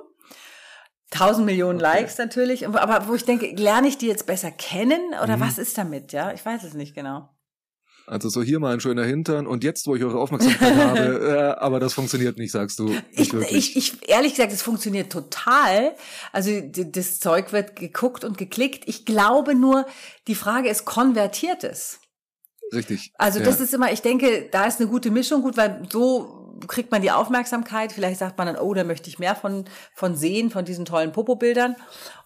Tausend 1.11 1.45
Millionen 1.45 1.79
okay. 1.79 2.01
Likes 2.01 2.17
natürlich, 2.17 2.67
aber 2.67 3.07
wo 3.07 3.15
ich 3.15 3.25
denke, 3.25 3.53
lerne 3.55 3.87
ich 3.87 3.97
die 3.97 4.07
jetzt 4.07 4.27
besser 4.27 4.51
kennen 4.51 5.01
oder 5.23 5.37
mhm. 5.37 5.41
was 5.41 5.57
ist 5.57 5.77
damit, 5.77 6.11
ja? 6.13 6.33
Ich 6.33 6.45
weiß 6.45 6.63
es 6.63 6.75
nicht 6.75 6.93
genau. 6.93 7.29
Also 8.09 8.27
so 8.29 8.41
hier 8.41 8.59
mal 8.59 8.73
ein 8.73 8.79
schöner 8.79 9.05
Hintern 9.05 9.45
und 9.45 9.63
jetzt, 9.63 9.85
wo 9.85 9.95
ich 9.95 10.03
eure 10.03 10.19
Aufmerksamkeit 10.19 10.75
habe, 10.75 10.99
äh, 10.99 11.59
aber 11.59 11.79
das 11.79 11.93
funktioniert 11.93 12.37
nicht, 12.37 12.51
sagst 12.51 12.79
du. 12.79 12.95
Ich, 13.11 13.33
ich, 13.33 13.77
ich, 13.77 14.09
ehrlich 14.09 14.33
gesagt, 14.33 14.51
es 14.51 14.63
funktioniert 14.63 15.11
total. 15.11 15.95
Also 16.31 16.59
das 16.61 17.19
Zeug 17.19 17.53
wird 17.53 17.75
geguckt 17.75 18.23
und 18.23 18.37
geklickt. 18.37 18.87
Ich 18.87 19.05
glaube 19.05 19.53
nur, 19.53 19.85
die 20.27 20.33
Frage 20.33 20.69
ist, 20.69 20.85
konvertiert 20.85 21.63
es? 21.63 21.99
Richtig. 22.73 23.11
Also 23.17 23.39
das 23.39 23.59
ja. 23.59 23.65
ist 23.65 23.73
immer, 23.73 23.91
ich 23.91 24.01
denke, 24.01 24.49
da 24.51 24.65
ist 24.65 24.79
eine 24.79 24.89
gute 24.89 25.11
Mischung 25.11 25.41
gut, 25.43 25.57
weil 25.57 25.83
so 25.91 26.38
kriegt 26.67 26.91
man 26.91 27.01
die 27.01 27.11
Aufmerksamkeit. 27.11 27.91
Vielleicht 27.91 28.19
sagt 28.19 28.37
man 28.37 28.47
dann, 28.47 28.57
oh, 28.57 28.73
da 28.73 28.83
möchte 28.83 29.09
ich 29.09 29.19
mehr 29.19 29.35
von, 29.35 29.65
von 29.93 30.15
sehen, 30.15 30.49
von 30.49 30.65
diesen 30.65 30.85
tollen 30.85 31.11
Popo-Bildern. 31.11 31.75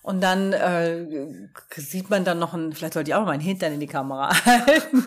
Und 0.02 0.22
dann 0.22 0.54
äh, 0.54 1.48
sieht 1.76 2.10
man 2.10 2.26
dann 2.26 2.40
noch 2.40 2.54
ein, 2.54 2.74
vielleicht 2.74 2.94
sollte 2.94 3.12
ich 3.12 3.16
auch 3.16 3.22
mal 3.22 3.28
meinen 3.28 3.42
Hintern 3.42 3.74
in 3.74 3.80
die 3.80 3.88
Kamera 3.88 4.30
halten. 4.46 5.06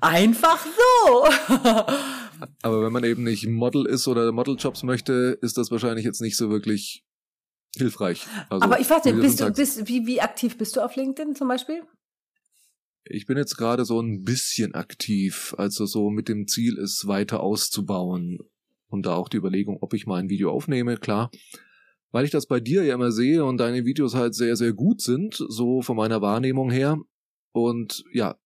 Einfach 0.00 0.64
so. 0.64 1.24
Aber 2.62 2.82
wenn 2.82 2.92
man 2.92 3.04
eben 3.04 3.22
nicht 3.22 3.46
Model 3.46 3.86
ist 3.86 4.08
oder 4.08 4.32
Modeljobs 4.32 4.82
möchte, 4.82 5.38
ist 5.40 5.58
das 5.58 5.70
wahrscheinlich 5.70 6.04
jetzt 6.04 6.20
nicht 6.20 6.36
so 6.36 6.50
wirklich 6.50 7.04
hilfreich. 7.76 8.26
Also, 8.48 8.64
Aber 8.64 8.80
ich 8.80 8.90
weiß 8.90 9.04
nicht, 9.04 9.20
bist 9.20 9.40
du, 9.40 9.50
bist, 9.52 9.88
wie, 9.88 10.06
wie 10.06 10.20
aktiv 10.20 10.58
bist 10.58 10.76
du 10.76 10.80
auf 10.80 10.96
LinkedIn 10.96 11.34
zum 11.34 11.48
Beispiel? 11.48 11.82
Ich 13.04 13.26
bin 13.26 13.36
jetzt 13.36 13.56
gerade 13.56 13.84
so 13.84 14.00
ein 14.00 14.22
bisschen 14.22 14.74
aktiv, 14.74 15.54
also 15.58 15.86
so 15.86 16.10
mit 16.10 16.28
dem 16.28 16.46
Ziel, 16.46 16.78
es 16.78 17.06
weiter 17.06 17.40
auszubauen. 17.40 18.38
Und 18.92 19.06
da 19.06 19.14
auch 19.14 19.30
die 19.30 19.38
Überlegung, 19.38 19.78
ob 19.80 19.94
ich 19.94 20.06
mal 20.06 20.20
ein 20.20 20.28
Video 20.28 20.50
aufnehme, 20.50 20.98
klar. 20.98 21.30
Weil 22.10 22.26
ich 22.26 22.30
das 22.30 22.46
bei 22.46 22.60
dir 22.60 22.84
ja 22.84 22.94
immer 22.94 23.10
sehe 23.10 23.42
und 23.42 23.56
deine 23.56 23.86
Videos 23.86 24.14
halt 24.14 24.34
sehr, 24.34 24.54
sehr 24.54 24.74
gut 24.74 25.00
sind, 25.00 25.34
so 25.48 25.80
von 25.80 25.96
meiner 25.96 26.20
Wahrnehmung 26.20 26.70
her. 26.70 26.98
Und 27.52 28.04
ja, 28.12 28.36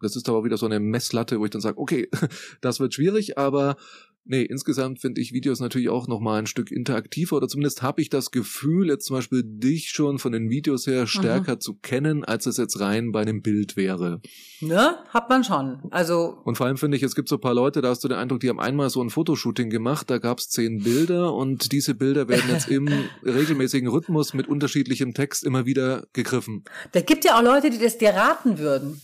das 0.00 0.16
ist 0.16 0.28
aber 0.28 0.42
wieder 0.42 0.56
so 0.56 0.66
eine 0.66 0.80
Messlatte, 0.80 1.38
wo 1.38 1.44
ich 1.44 1.52
dann 1.52 1.60
sage, 1.60 1.78
okay, 1.78 2.08
das 2.60 2.80
wird 2.80 2.94
schwierig, 2.94 3.38
aber 3.38 3.76
Nee, 4.24 4.42
insgesamt 4.42 5.00
finde 5.00 5.20
ich 5.20 5.32
Videos 5.32 5.58
natürlich 5.58 5.88
auch 5.88 6.06
nochmal 6.06 6.38
ein 6.38 6.46
Stück 6.46 6.70
interaktiver 6.70 7.36
oder 7.36 7.48
zumindest 7.48 7.82
habe 7.82 8.00
ich 8.00 8.08
das 8.08 8.30
Gefühl, 8.30 8.88
jetzt 8.88 9.06
zum 9.06 9.16
Beispiel 9.16 9.42
dich 9.44 9.90
schon 9.90 10.18
von 10.18 10.30
den 10.30 10.48
Videos 10.48 10.86
her 10.86 11.08
stärker 11.08 11.56
mhm. 11.56 11.60
zu 11.60 11.74
kennen, 11.74 12.24
als 12.24 12.46
es 12.46 12.56
jetzt 12.56 12.78
rein 12.78 13.10
bei 13.10 13.22
einem 13.22 13.42
Bild 13.42 13.76
wäre. 13.76 14.20
Ne? 14.60 14.96
Hat 15.08 15.28
man 15.28 15.42
schon. 15.42 15.80
Also. 15.90 16.38
Und 16.44 16.56
vor 16.56 16.66
allem 16.66 16.76
finde 16.76 16.96
ich, 16.96 17.02
es 17.02 17.16
gibt 17.16 17.28
so 17.28 17.36
ein 17.36 17.40
paar 17.40 17.54
Leute, 17.54 17.82
da 17.82 17.88
hast 17.88 18.04
du 18.04 18.08
den 18.08 18.16
Eindruck, 18.16 18.40
die 18.40 18.48
haben 18.48 18.60
einmal 18.60 18.90
so 18.90 19.02
ein 19.02 19.10
Fotoshooting 19.10 19.70
gemacht, 19.70 20.08
da 20.08 20.18
gab 20.18 20.38
es 20.38 20.48
zehn 20.48 20.84
Bilder 20.84 21.34
und 21.34 21.72
diese 21.72 21.94
Bilder 21.94 22.28
werden 22.28 22.48
jetzt 22.48 22.68
im 22.68 22.88
regelmäßigen 23.24 23.88
Rhythmus 23.88 24.34
mit 24.34 24.46
unterschiedlichem 24.46 25.14
Text 25.14 25.42
immer 25.42 25.66
wieder 25.66 26.06
gegriffen. 26.12 26.62
Da 26.92 27.00
gibt 27.00 27.24
ja 27.24 27.38
auch 27.38 27.42
Leute, 27.42 27.70
die 27.70 27.78
das 27.78 27.98
dir 27.98 28.10
raten 28.10 28.58
würden. 28.58 29.00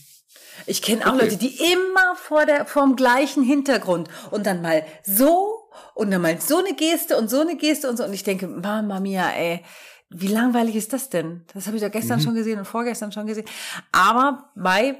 Ich 0.66 0.82
kenne 0.82 1.06
auch 1.06 1.14
okay. 1.14 1.24
Leute, 1.24 1.36
die 1.36 1.58
immer 1.72 2.16
vor 2.16 2.46
der, 2.46 2.66
vorm 2.66 2.96
gleichen 2.96 3.42
Hintergrund 3.42 4.08
und 4.30 4.46
dann 4.46 4.62
mal 4.62 4.84
so 5.04 5.70
und 5.94 6.10
dann 6.10 6.22
mal 6.22 6.40
so 6.40 6.58
eine 6.58 6.74
Geste 6.74 7.16
und 7.16 7.28
so 7.28 7.40
eine 7.40 7.56
Geste 7.56 7.88
und 7.88 7.96
so. 7.96 8.04
Und 8.04 8.12
ich 8.12 8.24
denke, 8.24 8.46
Mama 8.46 9.00
mia, 9.00 9.30
ey, 9.30 9.64
wie 10.10 10.28
langweilig 10.28 10.76
ist 10.76 10.92
das 10.92 11.10
denn? 11.10 11.44
Das 11.52 11.66
habe 11.66 11.76
ich 11.76 11.82
doch 11.82 11.90
gestern 11.90 12.18
mhm. 12.18 12.22
schon 12.22 12.34
gesehen 12.34 12.58
und 12.58 12.64
vorgestern 12.64 13.12
schon 13.12 13.26
gesehen. 13.26 13.46
Aber 13.92 14.50
bei, 14.54 14.96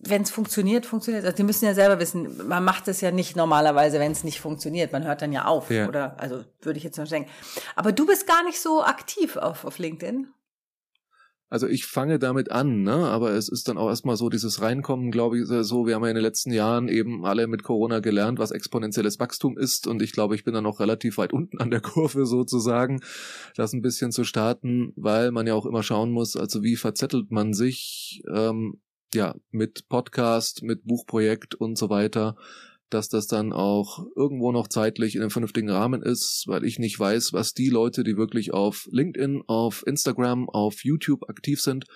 wenn 0.00 0.22
es 0.22 0.30
funktioniert, 0.30 0.86
funktioniert. 0.86 1.24
Also 1.24 1.36
die 1.36 1.44
müssen 1.44 1.66
ja 1.66 1.74
selber 1.74 2.00
wissen, 2.00 2.48
man 2.48 2.64
macht 2.64 2.88
es 2.88 3.00
ja 3.00 3.10
nicht 3.10 3.36
normalerweise, 3.36 4.00
wenn 4.00 4.12
es 4.12 4.24
nicht 4.24 4.40
funktioniert. 4.40 4.92
Man 4.92 5.04
hört 5.04 5.22
dann 5.22 5.32
ja 5.32 5.44
auf, 5.44 5.70
ja. 5.70 5.86
oder? 5.86 6.16
Also 6.18 6.44
würde 6.62 6.78
ich 6.78 6.84
jetzt 6.84 6.98
mal 6.98 7.06
denken. 7.06 7.30
Aber 7.76 7.92
du 7.92 8.06
bist 8.06 8.26
gar 8.26 8.42
nicht 8.44 8.60
so 8.60 8.82
aktiv 8.82 9.36
auf, 9.36 9.64
auf 9.64 9.78
LinkedIn. 9.78 10.28
Also 11.50 11.66
ich 11.66 11.84
fange 11.84 12.20
damit 12.20 12.52
an, 12.52 12.82
ne? 12.82 12.94
aber 12.94 13.32
es 13.32 13.48
ist 13.48 13.66
dann 13.66 13.76
auch 13.76 13.88
erstmal 13.88 14.16
so 14.16 14.28
dieses 14.28 14.62
Reinkommen, 14.62 15.10
glaube 15.10 15.38
ich, 15.38 15.46
so, 15.46 15.84
wir 15.84 15.96
haben 15.96 16.04
ja 16.04 16.10
in 16.10 16.14
den 16.14 16.22
letzten 16.22 16.52
Jahren 16.52 16.86
eben 16.86 17.26
alle 17.26 17.48
mit 17.48 17.64
Corona 17.64 17.98
gelernt, 17.98 18.38
was 18.38 18.52
exponentielles 18.52 19.18
Wachstum 19.18 19.58
ist 19.58 19.88
und 19.88 20.00
ich 20.00 20.12
glaube, 20.12 20.36
ich 20.36 20.44
bin 20.44 20.54
dann 20.54 20.62
noch 20.62 20.78
relativ 20.78 21.18
weit 21.18 21.32
unten 21.32 21.58
an 21.58 21.72
der 21.72 21.80
Kurve 21.80 22.24
sozusagen, 22.24 23.00
das 23.56 23.72
ein 23.72 23.82
bisschen 23.82 24.12
zu 24.12 24.22
starten, 24.22 24.92
weil 24.94 25.32
man 25.32 25.48
ja 25.48 25.54
auch 25.54 25.66
immer 25.66 25.82
schauen 25.82 26.12
muss, 26.12 26.36
also 26.36 26.62
wie 26.62 26.76
verzettelt 26.76 27.32
man 27.32 27.52
sich, 27.52 28.22
ähm, 28.32 28.80
ja, 29.12 29.34
mit 29.50 29.88
Podcast, 29.88 30.62
mit 30.62 30.84
Buchprojekt 30.84 31.56
und 31.56 31.76
so 31.76 31.90
weiter 31.90 32.36
dass 32.90 33.08
das 33.08 33.26
dann 33.26 33.52
auch 33.52 34.04
irgendwo 34.16 34.52
noch 34.52 34.68
zeitlich 34.68 35.14
in 35.14 35.22
einem 35.22 35.30
vernünftigen 35.30 35.70
Rahmen 35.70 36.02
ist, 36.02 36.44
weil 36.46 36.64
ich 36.64 36.78
nicht 36.78 36.98
weiß, 36.98 37.32
was 37.32 37.54
die 37.54 37.70
Leute, 37.70 38.04
die 38.04 38.16
wirklich 38.16 38.52
auf 38.52 38.88
LinkedIn, 38.90 39.42
auf 39.46 39.84
Instagram, 39.86 40.48
auf 40.48 40.84
YouTube 40.84 41.28
aktiv 41.28 41.60
sind, 41.60 41.86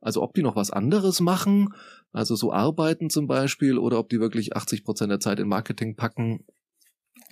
also 0.00 0.22
ob 0.22 0.34
die 0.34 0.42
noch 0.42 0.56
was 0.56 0.70
anderes 0.70 1.20
machen, 1.20 1.74
also 2.12 2.34
so 2.34 2.52
arbeiten 2.52 3.10
zum 3.10 3.26
Beispiel, 3.26 3.78
oder 3.78 3.98
ob 3.98 4.08
die 4.08 4.20
wirklich 4.20 4.56
80 4.56 4.84
Prozent 4.84 5.10
der 5.10 5.20
Zeit 5.20 5.38
in 5.38 5.48
Marketing 5.48 5.96
packen. 5.96 6.44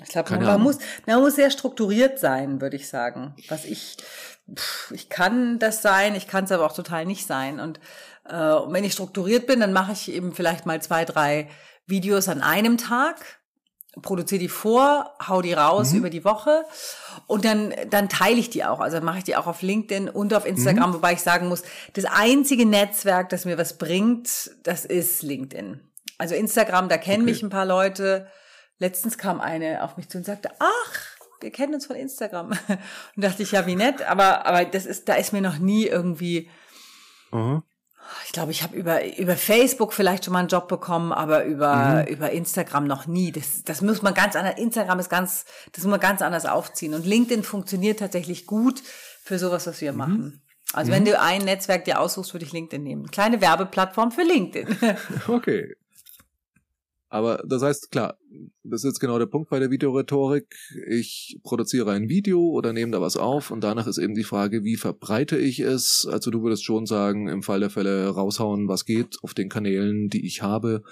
Ich 0.03 0.11
glaube, 0.11 0.31
man, 0.31 0.45
man, 0.45 0.63
muss, 0.63 0.79
man 1.07 1.21
muss 1.21 1.35
sehr 1.35 1.51
strukturiert 1.51 2.21
sein, 2.21 2.61
würde 2.61 2.77
ich 2.77 2.89
sagen. 2.89 3.35
Was 3.49 3.65
ich, 3.65 3.97
pff, 4.55 4.93
ich 4.93 5.09
kann 5.09 5.59
das 5.59 5.83
sein, 5.83 6.15
ich 6.15 6.29
kann 6.29 6.45
es 6.45 6.53
aber 6.53 6.67
auch 6.67 6.75
total 6.75 7.05
nicht 7.05 7.27
sein. 7.27 7.59
Und 7.59 7.81
äh, 8.25 8.35
wenn 8.35 8.85
ich 8.85 8.93
strukturiert 8.93 9.49
bin, 9.49 9.59
dann 9.59 9.73
mache 9.73 9.93
ich 9.93 10.13
eben 10.13 10.33
vielleicht 10.33 10.67
mal 10.67 10.81
zwei, 10.81 11.05
drei 11.05 11.49
Videos 11.89 12.29
an 12.29 12.43
einem 12.43 12.77
Tag, 12.77 13.39
produziere 14.03 14.39
die 14.39 14.49
vor, 14.49 15.17
hau 15.27 15.43
die 15.43 15.53
raus 15.53 15.93
mhm. 15.93 15.99
über 15.99 16.11
die 16.11 16.25
Woche 16.25 16.65
und 17.27 17.45
dann, 17.45 17.75
dann 17.91 18.09
teile 18.09 18.39
ich 18.39 18.51
die 18.51 18.65
auch. 18.65 18.81
Also 18.81 19.01
mache 19.01 19.19
ich 19.19 19.25
die 19.25 19.37
auch 19.37 19.47
auf 19.47 19.63
LinkedIn 19.63 20.09
und 20.09 20.35
auf 20.35 20.47
Instagram, 20.47 20.91
mhm. 20.91 20.95
wobei 20.95 21.15
ich 21.15 21.23
sagen 21.23 21.49
muss, 21.49 21.63
das 21.95 22.05
einzige 22.05 22.67
Netzwerk, 22.67 23.29
das 23.31 23.45
mir 23.45 23.59
was 23.59 23.79
bringt, 23.79 24.51
das 24.63 24.85
ist 24.85 25.23
LinkedIn. 25.23 25.81
Also 26.19 26.35
Instagram, 26.35 26.89
da 26.89 26.99
kennen 26.99 27.23
okay. 27.23 27.33
mich 27.33 27.43
ein 27.43 27.51
paar 27.51 27.67
Leute. 27.67 28.29
Letztens 28.79 29.19
kam 29.19 29.41
eine 29.41 29.83
auf 29.83 29.97
mich 29.97 30.09
zu 30.09 30.19
und 30.19 30.25
sagte, 30.25 30.51
ach, 30.59 31.19
wir 31.41 31.51
kennen 31.51 31.75
uns 31.75 31.87
von 31.87 31.97
Instagram. 31.97 32.51
Und 33.17 33.25
dachte 33.25 33.45
ich, 33.45 33.53
ja, 33.53 33.65
wie 33.65 33.77
nett, 33.77 34.03
aber, 34.03 34.45
aber 34.45 34.65
das 34.65 34.87
ist, 34.87 35.09
da 35.09 35.15
ist 35.15 35.33
mir 35.33 35.41
noch 35.41 35.59
nie 35.59 35.87
irgendwie, 35.87 36.51
mhm 37.31 37.63
ich 38.25 38.33
glaube, 38.33 38.53
ich 38.53 38.63
habe 38.63 38.77
über, 38.77 39.17
über 39.19 39.37
Facebook 39.37 39.93
vielleicht 39.93 40.25
schon 40.25 40.33
mal 40.33 40.41
einen 40.41 40.49
Job 40.49 40.69
bekommen, 40.69 41.13
aber 41.13 41.45
über, 41.45 42.05
mhm. 42.07 42.13
über 42.13 42.31
Instagram 42.31 42.87
noch 42.87 43.07
nie. 43.07 43.33
Das, 43.33 43.65
das 43.65 43.83
muss 43.83 44.03
man 44.03 44.15
ganz 44.15 44.37
anders, 44.37 44.59
Instagram 44.59 44.99
ist 44.99 45.09
ganz, 45.09 45.45
das 45.73 45.85
muss 45.85 45.91
man 45.91 46.01
ganz 46.01 46.23
anders 46.23 46.47
aufziehen. 46.47 46.95
Und 46.95 47.07
LinkedIn 47.07 47.43
funktioniert 47.43 47.99
tatsächlich 47.99 48.47
gut 48.47 48.83
für 49.23 49.39
sowas, 49.39 49.67
was 49.67 49.81
wir 49.81 49.93
mhm. 49.93 49.99
machen. 49.99 50.43
Also 50.73 50.91
mhm. 50.91 50.97
wenn 50.97 51.05
du 51.05 51.21
ein 51.21 51.43
Netzwerk 51.43 51.85
dir 51.85 52.01
aussuchst, 52.01 52.35
würde 52.35 52.45
ich 52.45 52.53
LinkedIn 52.53 52.83
nehmen. 52.83 53.11
Kleine 53.11 53.41
Werbeplattform 53.41 54.13
für 54.13 54.23
LinkedIn. 54.23 54.77
Okay, 55.29 55.75
aber 57.09 57.43
das 57.47 57.63
heißt, 57.63 57.91
klar, 57.91 58.19
das 58.63 58.85
ist 58.85 58.91
jetzt 58.91 59.01
genau 59.01 59.19
der 59.19 59.27
Punkt 59.27 59.49
bei 59.49 59.59
der 59.59 59.71
Videorhetorik. 59.71 60.55
Ich 60.89 61.39
produziere 61.43 61.93
ein 61.93 62.09
Video 62.09 62.41
oder 62.41 62.73
nehme 62.73 62.93
da 62.93 63.01
was 63.01 63.17
auf 63.17 63.51
und 63.51 63.63
danach 63.63 63.87
ist 63.87 63.99
eben 63.99 64.15
die 64.15 64.25
Frage, 64.25 64.63
wie 64.63 64.77
verbreite 64.77 65.39
ich 65.39 65.61
es? 65.61 66.07
Also 66.11 66.31
du 66.31 66.43
würdest 66.43 66.65
schon 66.65 66.85
sagen, 66.85 67.29
im 67.29 67.43
Fall 67.43 67.61
der 67.61 67.71
Fälle 67.71 68.09
raushauen, 68.09 68.69
was 68.69 68.85
geht 68.85 69.17
auf 69.23 69.33
den 69.33 69.49
Kanälen, 69.49 70.11
die 70.11 70.27
ich 70.27 70.43
habe. 70.43 70.83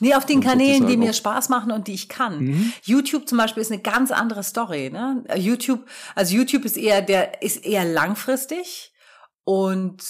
Nee, 0.00 0.14
auf 0.14 0.26
den 0.26 0.42
Kanälen, 0.42 0.86
die 0.86 0.98
mir 0.98 1.14
Spaß 1.14 1.48
machen 1.48 1.72
und 1.72 1.88
die 1.88 1.94
ich 1.94 2.10
kann. 2.10 2.44
Mhm. 2.44 2.72
YouTube 2.84 3.26
zum 3.26 3.38
Beispiel 3.38 3.62
ist 3.62 3.72
eine 3.72 3.80
ganz 3.80 4.10
andere 4.10 4.42
Story. 4.42 4.90
Ne? 4.90 5.24
YouTube, 5.36 5.86
also 6.14 6.34
YouTube 6.34 6.66
ist 6.66 6.76
eher 6.76 7.00
der, 7.00 7.42
ist 7.42 7.64
eher 7.64 7.86
langfristig 7.86 8.92
und 9.44 10.02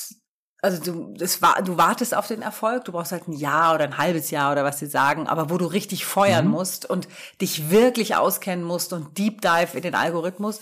also 0.61 0.83
du, 0.83 1.15
das 1.15 1.41
war, 1.41 1.62
du 1.62 1.77
wartest 1.77 2.15
auf 2.15 2.27
den 2.27 2.43
Erfolg, 2.43 2.85
du 2.85 2.93
brauchst 2.93 3.12
halt 3.12 3.29
ein 3.29 3.33
Jahr 3.33 3.75
oder 3.75 3.85
ein 3.85 3.99
halbes 3.99 4.31
Jahr 4.31 4.53
oder 4.53 4.65
was 4.65 4.79
sie 4.79 4.87
sagen, 4.87 5.29
aber 5.29 5.50
wo 5.50 5.59
du 5.59 5.67
richtig 5.67 6.05
feuern 6.05 6.47
mhm. 6.47 6.50
musst 6.50 6.88
und 6.88 7.09
dich 7.41 7.71
wirklich 7.71 8.17
auskennen 8.17 8.65
musst 8.65 8.93
und 8.93 9.17
Deep 9.19 9.41
Dive 9.41 9.77
in 9.77 9.83
den 9.83 9.95
Algorithmus. 9.95 10.61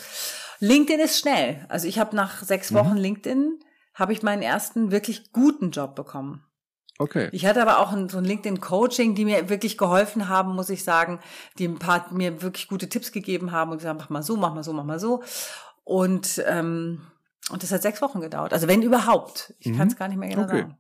LinkedIn 0.61 1.01
ist 1.01 1.19
schnell. 1.19 1.65
Also 1.69 1.89
ich 1.89 1.99
habe 1.99 2.15
nach 2.15 2.43
sechs 2.43 2.71
mhm. 2.71 2.77
Wochen 2.77 2.95
mhm. 2.95 3.01
LinkedIn 3.01 3.61
habe 3.95 4.13
ich 4.13 4.23
meinen 4.23 4.43
ersten 4.43 4.91
wirklich 4.91 5.33
guten 5.33 5.71
Job 5.71 5.95
bekommen. 5.95 6.43
Okay. 6.99 7.29
Ich 7.33 7.45
hatte 7.45 7.61
aber 7.61 7.79
auch 7.79 7.93
ein, 7.93 8.09
so 8.09 8.19
ein 8.19 8.25
LinkedIn-Coaching, 8.25 9.15
die 9.15 9.25
mir 9.25 9.49
wirklich 9.49 9.77
geholfen 9.77 10.29
haben, 10.29 10.55
muss 10.55 10.71
ich 10.71 10.83
sagen, 10.83 11.21
die 11.59 11.67
ein 11.67 11.79
paar 11.79 12.13
mir 12.13 12.43
wirklich 12.43 12.69
gute 12.69 12.89
Tipps 12.89 13.13
gegeben 13.13 13.53
haben 13.53 13.71
und 13.71 13.79
gesagt, 13.79 13.99
mach 13.99 14.09
mal 14.09 14.23
so, 14.23 14.37
mach 14.37 14.55
mal 14.55 14.65
so, 14.65 14.73
mach 14.73 14.85
mal 14.85 14.99
so. 14.99 15.23
Und 15.85 16.43
ähm, 16.47 17.03
und 17.51 17.63
das 17.63 17.71
hat 17.73 17.83
sechs 17.83 18.03
Wochen 18.03 18.21
gedauert. 18.21 18.53
Also 18.53 18.69
wenn 18.69 18.83
überhaupt. 18.83 19.55
Ich 19.59 19.69
mhm. 19.69 19.77
kann 19.77 19.89
es 19.89 19.97
gar 19.97 20.09
nicht 20.09 20.19
mehr 20.19 20.29
genau 20.29 20.43
okay. 20.43 20.61
sagen. 20.61 20.79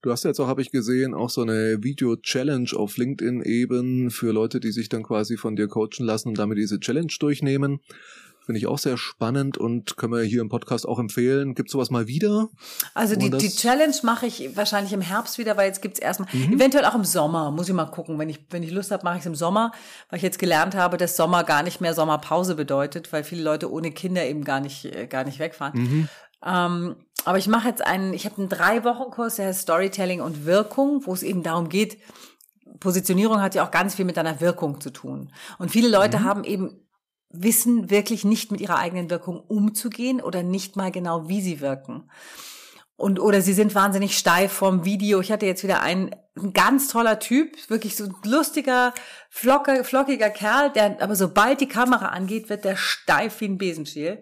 Du 0.00 0.12
hast 0.12 0.24
jetzt 0.24 0.38
auch, 0.38 0.46
habe 0.46 0.62
ich 0.62 0.70
gesehen, 0.70 1.12
auch 1.12 1.28
so 1.28 1.42
eine 1.42 1.82
Video-Challenge 1.82 2.70
auf 2.76 2.96
LinkedIn 2.96 3.42
eben 3.42 4.10
für 4.10 4.32
Leute, 4.32 4.60
die 4.60 4.70
sich 4.70 4.88
dann 4.88 5.02
quasi 5.02 5.36
von 5.36 5.56
dir 5.56 5.66
coachen 5.66 6.06
lassen 6.06 6.28
und 6.28 6.38
damit 6.38 6.56
diese 6.56 6.78
Challenge 6.78 7.12
durchnehmen. 7.18 7.80
Finde 8.48 8.60
ich 8.60 8.66
auch 8.66 8.78
sehr 8.78 8.96
spannend 8.96 9.58
und 9.58 9.98
können 9.98 10.14
wir 10.14 10.22
hier 10.22 10.40
im 10.40 10.48
Podcast 10.48 10.88
auch 10.88 10.98
empfehlen. 10.98 11.54
Gibt 11.54 11.68
sowas 11.68 11.90
mal 11.90 12.06
wieder? 12.06 12.48
Also 12.94 13.14
die, 13.14 13.28
die 13.28 13.50
Challenge 13.50 13.94
mache 14.04 14.24
ich 14.24 14.56
wahrscheinlich 14.56 14.94
im 14.94 15.02
Herbst 15.02 15.36
wieder, 15.36 15.58
weil 15.58 15.66
jetzt 15.66 15.82
gibt's 15.82 15.98
erstmal, 15.98 16.30
mhm. 16.32 16.54
eventuell 16.54 16.86
auch 16.86 16.94
im 16.94 17.04
Sommer, 17.04 17.50
muss 17.50 17.68
ich 17.68 17.74
mal 17.74 17.84
gucken. 17.84 18.18
Wenn 18.18 18.30
ich, 18.30 18.40
wenn 18.48 18.62
ich 18.62 18.70
Lust 18.70 18.90
habe, 18.90 19.04
mache 19.04 19.16
ich 19.16 19.20
es 19.20 19.26
im 19.26 19.34
Sommer, 19.34 19.70
weil 20.08 20.16
ich 20.16 20.22
jetzt 20.22 20.38
gelernt 20.38 20.74
habe, 20.74 20.96
dass 20.96 21.14
Sommer 21.14 21.44
gar 21.44 21.62
nicht 21.62 21.82
mehr 21.82 21.92
Sommerpause 21.92 22.54
bedeutet, 22.54 23.12
weil 23.12 23.22
viele 23.22 23.42
Leute 23.42 23.70
ohne 23.70 23.90
Kinder 23.90 24.24
eben 24.24 24.44
gar 24.44 24.60
nicht, 24.60 24.86
äh, 24.86 25.06
gar 25.06 25.24
nicht 25.24 25.40
wegfahren. 25.40 25.78
Mhm. 25.78 26.08
Ähm, 26.42 26.96
aber 27.26 27.36
ich 27.36 27.48
mache 27.48 27.68
jetzt 27.68 27.84
einen, 27.84 28.14
ich 28.14 28.24
habe 28.24 28.38
einen 28.38 28.48
Drei-Wochen-Kurs, 28.48 29.36
der 29.36 29.48
heißt 29.48 29.60
Storytelling 29.60 30.22
und 30.22 30.46
Wirkung, 30.46 31.02
wo 31.04 31.12
es 31.12 31.22
eben 31.22 31.42
darum 31.42 31.68
geht, 31.68 31.98
Positionierung 32.80 33.42
hat 33.42 33.54
ja 33.54 33.66
auch 33.66 33.70
ganz 33.70 33.94
viel 33.96 34.06
mit 34.06 34.16
deiner 34.16 34.40
Wirkung 34.40 34.80
zu 34.80 34.88
tun. 34.88 35.32
Und 35.58 35.70
viele 35.70 35.90
Leute 35.90 36.20
mhm. 36.20 36.24
haben 36.24 36.44
eben 36.44 36.87
wissen 37.30 37.90
wirklich 37.90 38.24
nicht 38.24 38.50
mit 38.50 38.60
ihrer 38.60 38.78
eigenen 38.78 39.10
Wirkung 39.10 39.40
umzugehen 39.40 40.20
oder 40.20 40.42
nicht 40.42 40.76
mal 40.76 40.90
genau, 40.90 41.28
wie 41.28 41.40
sie 41.40 41.60
wirken. 41.60 42.10
Und, 42.96 43.20
oder 43.20 43.42
sie 43.42 43.52
sind 43.52 43.76
wahnsinnig 43.76 44.18
steif 44.18 44.52
vom 44.52 44.84
Video. 44.84 45.20
Ich 45.20 45.30
hatte 45.30 45.46
jetzt 45.46 45.62
wieder 45.62 45.82
einen, 45.82 46.16
ein 46.36 46.52
ganz 46.52 46.88
toller 46.88 47.20
Typ, 47.20 47.56
wirklich 47.70 47.94
so 47.94 48.04
ein 48.04 48.14
lustiger, 48.24 48.92
flocker, 49.30 49.84
flockiger 49.84 50.30
Kerl, 50.30 50.72
der, 50.72 51.00
aber 51.00 51.14
sobald 51.14 51.60
die 51.60 51.68
Kamera 51.68 52.06
angeht, 52.06 52.48
wird 52.48 52.64
der 52.64 52.76
steif 52.76 53.40
wie 53.40 53.44
ein 53.44 53.58
Besenstiel. 53.58 54.20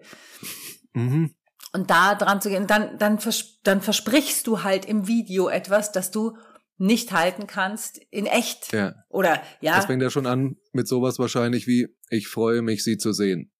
Mhm. 0.93 1.33
Und 1.73 1.89
da 1.89 2.13
dran 2.15 2.39
zu 2.39 2.49
gehen, 2.49 2.67
dann, 2.67 2.97
dann, 2.99 3.19
vers 3.19 3.59
dann 3.63 3.81
versprichst 3.81 4.45
du 4.45 4.63
halt 4.63 4.85
im 4.85 5.07
Video 5.07 5.49
etwas, 5.49 5.91
dass 5.91 6.11
du 6.11 6.37
nicht 6.77 7.11
halten 7.11 7.47
kannst 7.47 7.99
in 8.11 8.25
echt. 8.25 8.71
Ja. 8.71 8.95
Oder 9.09 9.41
ja. 9.61 9.75
Das 9.75 9.85
fängt 9.85 10.01
ja 10.01 10.09
schon 10.09 10.27
an 10.27 10.57
mit 10.71 10.87
sowas 10.87 11.19
wahrscheinlich 11.19 11.67
wie 11.67 11.87
ich 12.09 12.27
freue 12.27 12.61
mich, 12.61 12.83
sie 12.83 12.97
zu 12.97 13.13
sehen. 13.13 13.51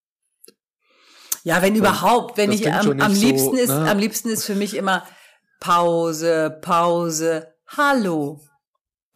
Ja, 1.43 1.61
wenn 1.61 1.75
überhaupt, 1.75 2.37
wenn 2.37 2.51
ich 2.51 2.71
am, 2.71 2.99
am 2.99 3.13
liebsten 3.13 3.55
so, 3.55 3.61
ist, 3.61 3.69
na? 3.69 3.89
am 3.89 3.99
liebsten 3.99 4.29
ist 4.29 4.43
für 4.43 4.55
mich 4.55 4.75
immer 4.75 5.05
Pause, 5.59 6.59
Pause, 6.61 7.47
Hallo. 7.75 8.41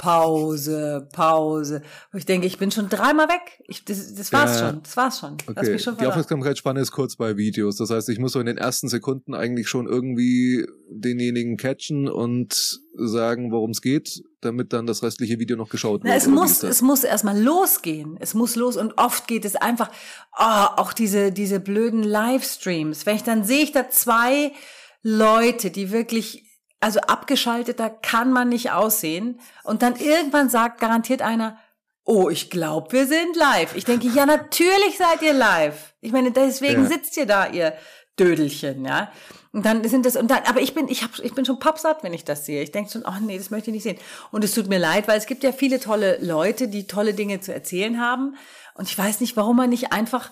Pause, 0.01 1.07
Pause. 1.13 1.83
Und 2.11 2.17
ich 2.17 2.25
denke, 2.25 2.47
ich 2.47 2.57
bin 2.57 2.71
schon 2.71 2.89
dreimal 2.89 3.27
weg. 3.27 3.63
Ich, 3.67 3.85
das, 3.85 4.15
das 4.15 4.33
war's 4.33 4.59
ja, 4.59 4.69
schon. 4.69 4.81
Das 4.81 4.97
war's 4.97 5.19
schon. 5.19 5.37
Okay. 5.45 5.77
schon 5.77 5.95
Die 5.97 6.07
Aufmerksamkeitsspanne 6.07 6.79
ist 6.79 6.91
kurz 6.91 7.15
bei 7.15 7.37
Videos. 7.37 7.77
Das 7.77 7.91
heißt, 7.91 8.09
ich 8.09 8.17
muss 8.17 8.31
so 8.31 8.39
in 8.39 8.47
den 8.47 8.57
ersten 8.57 8.89
Sekunden 8.89 9.35
eigentlich 9.35 9.69
schon 9.69 9.85
irgendwie 9.85 10.65
denjenigen 10.89 11.55
catchen 11.55 12.09
und 12.09 12.81
sagen, 12.95 13.51
worum 13.51 13.69
es 13.69 13.81
geht, 13.83 14.23
damit 14.41 14.73
dann 14.73 14.87
das 14.87 15.03
restliche 15.03 15.37
Video 15.37 15.55
noch 15.55 15.69
geschaut 15.69 16.03
wird. 16.03 16.11
Na, 16.11 16.15
es 16.15 16.25
muss, 16.25 16.63
es 16.63 16.81
muss 16.81 17.03
erstmal 17.03 17.39
losgehen. 17.39 18.17
Es 18.19 18.33
muss 18.33 18.55
los 18.55 18.77
und 18.77 18.97
oft 18.97 19.27
geht 19.27 19.45
es 19.45 19.55
einfach, 19.55 19.91
oh, 20.35 20.65
auch 20.77 20.93
diese, 20.93 21.31
diese 21.31 21.59
blöden 21.59 22.01
Livestreams. 22.01 23.05
Wenn 23.05 23.17
ich 23.17 23.23
dann 23.23 23.43
sehe 23.43 23.61
ich 23.61 23.71
da 23.71 23.87
zwei 23.91 24.51
Leute, 25.03 25.69
die 25.69 25.91
wirklich 25.91 26.50
also 26.81 26.99
abgeschalteter 27.01 27.89
kann 27.89 28.33
man 28.33 28.49
nicht 28.49 28.71
aussehen. 28.71 29.39
Und 29.63 29.83
dann 29.83 29.95
irgendwann 29.95 30.49
sagt 30.49 30.81
garantiert 30.81 31.21
einer, 31.21 31.57
oh, 32.03 32.29
ich 32.29 32.49
glaube, 32.49 32.91
wir 32.91 33.07
sind 33.07 33.35
live. 33.35 33.75
Ich 33.75 33.85
denke, 33.85 34.07
ja, 34.07 34.25
natürlich 34.25 34.97
seid 34.97 35.21
ihr 35.21 35.33
live. 35.33 35.93
Ich 36.01 36.11
meine, 36.11 36.31
deswegen 36.31 36.83
ja. 36.83 36.89
sitzt 36.89 37.15
ihr 37.15 37.27
da, 37.27 37.47
ihr 37.47 37.73
Dödelchen, 38.19 38.83
ja. 38.83 39.11
Und 39.53 39.65
dann 39.65 39.83
sind 39.87 40.05
das, 40.05 40.15
und 40.15 40.31
dann, 40.31 40.43
aber 40.45 40.61
ich 40.61 40.73
bin, 40.73 40.87
ich 40.87 41.03
hab, 41.03 41.19
ich 41.19 41.33
bin 41.33 41.45
schon 41.45 41.59
pappsatt, 41.59 42.03
wenn 42.03 42.13
ich 42.13 42.23
das 42.23 42.45
sehe. 42.45 42.63
Ich 42.63 42.71
denke 42.71 42.89
schon, 42.89 43.03
oh 43.05 43.19
nee, 43.21 43.37
das 43.37 43.51
möchte 43.51 43.69
ich 43.69 43.73
nicht 43.75 43.83
sehen. 43.83 43.97
Und 44.31 44.43
es 44.43 44.53
tut 44.53 44.67
mir 44.67 44.79
leid, 44.79 45.07
weil 45.07 45.17
es 45.17 45.25
gibt 45.25 45.43
ja 45.43 45.51
viele 45.51 45.79
tolle 45.79 46.17
Leute, 46.21 46.67
die 46.67 46.87
tolle 46.87 47.13
Dinge 47.13 47.41
zu 47.41 47.53
erzählen 47.53 47.99
haben. 47.99 48.35
Und 48.75 48.89
ich 48.89 48.97
weiß 48.97 49.19
nicht, 49.19 49.35
warum 49.37 49.57
man 49.57 49.69
nicht 49.69 49.91
einfach 49.91 50.31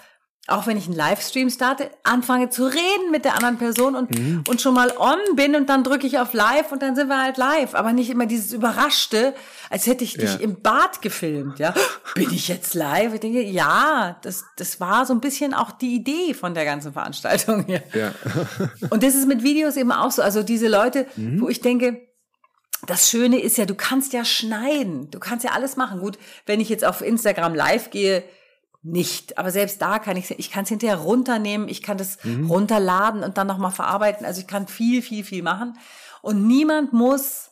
auch 0.49 0.67
wenn 0.67 0.77
ich 0.77 0.85
einen 0.85 0.95
Livestream 0.95 1.49
starte, 1.49 1.89
anfange 2.03 2.49
zu 2.49 2.65
reden 2.65 3.11
mit 3.11 3.25
der 3.25 3.35
anderen 3.35 3.57
Person 3.57 3.95
und, 3.95 4.17
mhm. 4.17 4.43
und 4.47 4.61
schon 4.61 4.73
mal 4.73 4.91
on 4.97 5.17
bin 5.35 5.55
und 5.55 5.69
dann 5.69 5.83
drücke 5.83 6.07
ich 6.07 6.19
auf 6.19 6.33
live 6.33 6.71
und 6.71 6.81
dann 6.81 6.95
sind 6.95 7.07
wir 7.07 7.21
halt 7.21 7.37
live. 7.37 7.75
Aber 7.75 7.93
nicht 7.93 8.09
immer 8.09 8.25
dieses 8.25 8.53
Überraschte, 8.53 9.33
als 9.69 9.87
hätte 9.87 10.03
ich 10.03 10.13
dich 10.13 10.33
ja. 10.33 10.39
im 10.39 10.61
Bad 10.61 11.01
gefilmt, 11.01 11.59
ja. 11.59 11.73
Bin 12.15 12.31
ich 12.33 12.47
jetzt 12.47 12.73
live? 12.73 13.13
Ich 13.13 13.19
denke, 13.19 13.41
ja, 13.41 14.17
das, 14.21 14.45
das 14.57 14.79
war 14.79 15.05
so 15.05 15.13
ein 15.13 15.21
bisschen 15.21 15.53
auch 15.53 15.71
die 15.71 15.95
Idee 15.95 16.33
von 16.33 16.53
der 16.53 16.65
ganzen 16.65 16.93
Veranstaltung 16.93 17.65
hier. 17.65 17.83
Ja. 17.93 18.13
und 18.89 19.03
das 19.03 19.15
ist 19.15 19.27
mit 19.27 19.43
Videos 19.43 19.77
eben 19.77 19.91
auch 19.91 20.11
so. 20.11 20.21
Also 20.21 20.43
diese 20.43 20.67
Leute, 20.67 21.05
mhm. 21.15 21.41
wo 21.41 21.49
ich 21.49 21.61
denke, 21.61 22.01
das 22.87 23.09
Schöne 23.09 23.39
ist 23.39 23.57
ja, 23.57 23.65
du 23.65 23.75
kannst 23.75 24.13
ja 24.13 24.23
schneiden. 24.25 25.11
Du 25.11 25.19
kannst 25.19 25.43
ja 25.43 25.51
alles 25.51 25.75
machen. 25.75 25.99
Gut, 25.99 26.17
wenn 26.45 26.59
ich 26.59 26.69
jetzt 26.69 26.85
auf 26.85 27.01
Instagram 27.01 27.53
live 27.53 27.89
gehe, 27.89 28.23
nicht. 28.81 29.37
Aber 29.37 29.51
selbst 29.51 29.81
da 29.81 29.99
kann 29.99 30.17
ich 30.17 30.31
ich 30.31 30.51
kann 30.51 30.63
es 30.63 30.69
hinterher 30.69 30.97
runternehmen, 30.97 31.67
ich 31.67 31.81
kann 31.81 31.97
das 31.97 32.23
mhm. 32.23 32.47
runterladen 32.49 33.23
und 33.23 33.37
dann 33.37 33.47
nochmal 33.47 33.71
verarbeiten. 33.71 34.25
Also 34.25 34.41
ich 34.41 34.47
kann 34.47 34.67
viel, 34.67 35.01
viel, 35.01 35.23
viel 35.23 35.43
machen. 35.43 35.77
Und 36.21 36.47
niemand 36.47 36.93
muss 36.93 37.51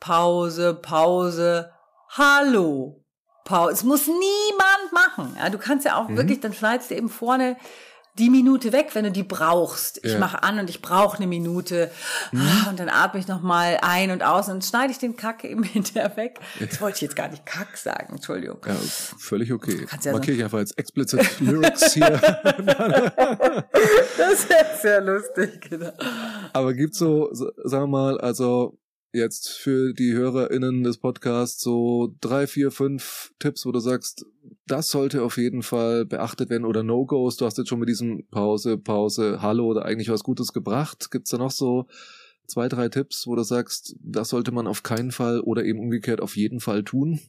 Pause, 0.00 0.74
Pause, 0.74 1.72
Hallo. 2.10 3.04
Pause. 3.44 3.72
Es 3.72 3.84
muss 3.84 4.06
niemand 4.06 4.92
machen. 4.92 5.36
Ja, 5.38 5.50
du 5.50 5.58
kannst 5.58 5.84
ja 5.84 5.96
auch 5.96 6.08
mhm. 6.08 6.16
wirklich, 6.16 6.40
dann 6.40 6.52
schneidest 6.52 6.90
du 6.90 6.96
eben 6.96 7.08
vorne 7.08 7.56
die 8.18 8.30
Minute 8.30 8.72
weg, 8.72 8.90
wenn 8.94 9.04
du 9.04 9.12
die 9.12 9.22
brauchst. 9.22 10.00
Ich 10.04 10.12
ja. 10.12 10.18
mache 10.18 10.42
an 10.42 10.58
und 10.58 10.70
ich 10.70 10.80
brauche 10.80 11.18
eine 11.18 11.26
Minute 11.26 11.90
mhm. 12.32 12.66
und 12.70 12.80
dann 12.80 12.88
atme 12.88 13.20
ich 13.20 13.28
noch 13.28 13.42
mal 13.42 13.78
ein 13.82 14.10
und 14.10 14.22
aus 14.22 14.48
und 14.48 14.64
schneide 14.64 14.90
ich 14.92 14.98
den 14.98 15.16
Kack 15.16 15.44
eben 15.44 15.62
hinterher 15.72 16.16
weg. 16.16 16.40
Das 16.58 16.80
wollte 16.80 16.96
ich 16.96 17.02
jetzt 17.02 17.16
gar 17.16 17.28
nicht 17.28 17.44
Kack 17.44 17.76
sagen, 17.76 18.14
Entschuldigung. 18.14 18.58
Ja, 18.66 18.74
völlig 19.18 19.52
okay. 19.52 19.86
Ja 20.02 20.12
Markiere 20.12 20.36
ich 20.36 20.44
einfach 20.44 20.58
als 20.58 20.72
explicit 20.72 21.40
Lyrics 21.40 21.92
hier. 21.92 22.10
das 24.16 24.48
wäre 24.48 24.66
sehr 24.80 25.00
lustig, 25.00 25.60
genau. 25.68 25.92
Aber 26.52 26.72
gibt's 26.74 26.98
so, 26.98 27.28
sagen 27.32 27.84
wir 27.84 27.86
mal, 27.86 28.20
also 28.20 28.78
jetzt 29.16 29.48
für 29.48 29.92
die 29.92 30.12
HörerInnen 30.12 30.84
des 30.84 30.98
Podcasts 30.98 31.60
so 31.60 32.14
drei, 32.20 32.46
vier, 32.46 32.70
fünf 32.70 33.32
Tipps, 33.38 33.66
wo 33.66 33.72
du 33.72 33.80
sagst, 33.80 34.24
das 34.66 34.88
sollte 34.88 35.22
auf 35.22 35.36
jeden 35.36 35.62
Fall 35.62 36.04
beachtet 36.04 36.50
werden 36.50 36.64
oder 36.64 36.82
No-Gos. 36.82 37.36
Du 37.36 37.44
hast 37.44 37.58
jetzt 37.58 37.68
schon 37.68 37.80
mit 37.80 37.88
diesem 37.88 38.26
Pause, 38.30 38.78
Pause, 38.78 39.42
Hallo 39.42 39.66
oder 39.66 39.84
eigentlich 39.84 40.10
was 40.10 40.22
Gutes 40.22 40.52
gebracht. 40.52 41.10
Gibt's 41.10 41.30
da 41.30 41.38
noch 41.38 41.50
so 41.50 41.86
zwei, 42.46 42.68
drei 42.68 42.88
Tipps, 42.88 43.26
wo 43.26 43.34
du 43.34 43.42
sagst, 43.42 43.96
das 44.00 44.28
sollte 44.28 44.52
man 44.52 44.66
auf 44.66 44.82
keinen 44.82 45.12
Fall 45.12 45.40
oder 45.40 45.64
eben 45.64 45.80
umgekehrt 45.80 46.20
auf 46.20 46.36
jeden 46.36 46.60
Fall 46.60 46.84
tun? 46.84 47.20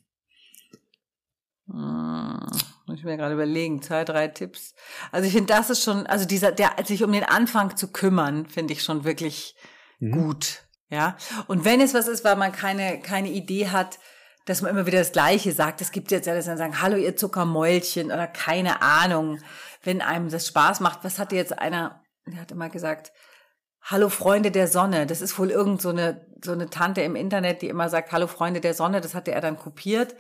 Hm, 1.69 2.47
muss 2.85 2.99
ich 2.99 3.03
mir 3.03 3.17
gerade 3.17 3.33
überlegen, 3.33 3.81
zwei, 3.81 4.03
drei 4.05 4.27
Tipps. 4.27 4.73
Also 5.11 5.27
ich 5.27 5.33
finde, 5.33 5.53
das 5.53 5.69
ist 5.69 5.83
schon, 5.83 6.05
also 6.07 6.25
dieser, 6.25 6.51
der, 6.51 6.75
sich 6.85 7.03
um 7.03 7.11
den 7.11 7.23
Anfang 7.23 7.75
zu 7.75 7.91
kümmern, 7.91 8.45
finde 8.45 8.73
ich 8.73 8.83
schon 8.83 9.03
wirklich 9.03 9.55
mhm. 9.99 10.11
gut. 10.11 10.66
Ja. 10.89 11.17
Und 11.47 11.65
wenn 11.65 11.81
es 11.81 11.93
was 11.93 12.07
ist, 12.07 12.23
weil 12.23 12.35
man 12.35 12.51
keine, 12.51 12.99
keine 13.01 13.29
Idee 13.29 13.69
hat, 13.69 13.99
dass 14.45 14.61
man 14.61 14.71
immer 14.71 14.85
wieder 14.85 14.99
das 14.99 15.11
Gleiche 15.11 15.51
sagt. 15.51 15.81
Es 15.81 15.91
gibt 15.91 16.09
jetzt 16.09 16.25
ja, 16.25 16.33
dass 16.33 16.45
dann 16.45 16.57
sagen, 16.57 16.81
hallo 16.81 16.95
ihr 16.95 17.17
Zuckermäulchen 17.17 18.07
oder 18.07 18.27
keine 18.27 18.81
Ahnung, 18.81 19.39
wenn 19.83 20.01
einem 20.01 20.29
das 20.29 20.47
Spaß 20.47 20.79
macht. 20.79 20.99
Was 21.03 21.19
hatte 21.19 21.35
jetzt 21.35 21.59
einer, 21.59 22.01
der 22.25 22.41
hat 22.41 22.51
immer 22.51 22.69
gesagt, 22.69 23.11
hallo 23.81 24.07
Freunde 24.07 24.51
der 24.51 24.69
Sonne. 24.69 25.05
Das 25.05 25.21
ist 25.21 25.37
wohl 25.37 25.51
irgend 25.51 25.81
so 25.81 25.89
eine, 25.89 26.25
so 26.41 26.53
eine 26.53 26.69
Tante 26.69 27.01
im 27.01 27.17
Internet, 27.17 27.61
die 27.61 27.67
immer 27.67 27.89
sagt, 27.89 28.13
hallo 28.13 28.27
Freunde 28.27 28.61
der 28.61 28.73
Sonne. 28.73 29.01
Das 29.01 29.15
hatte 29.15 29.33
er 29.33 29.41
dann 29.41 29.57
kopiert. 29.57 30.15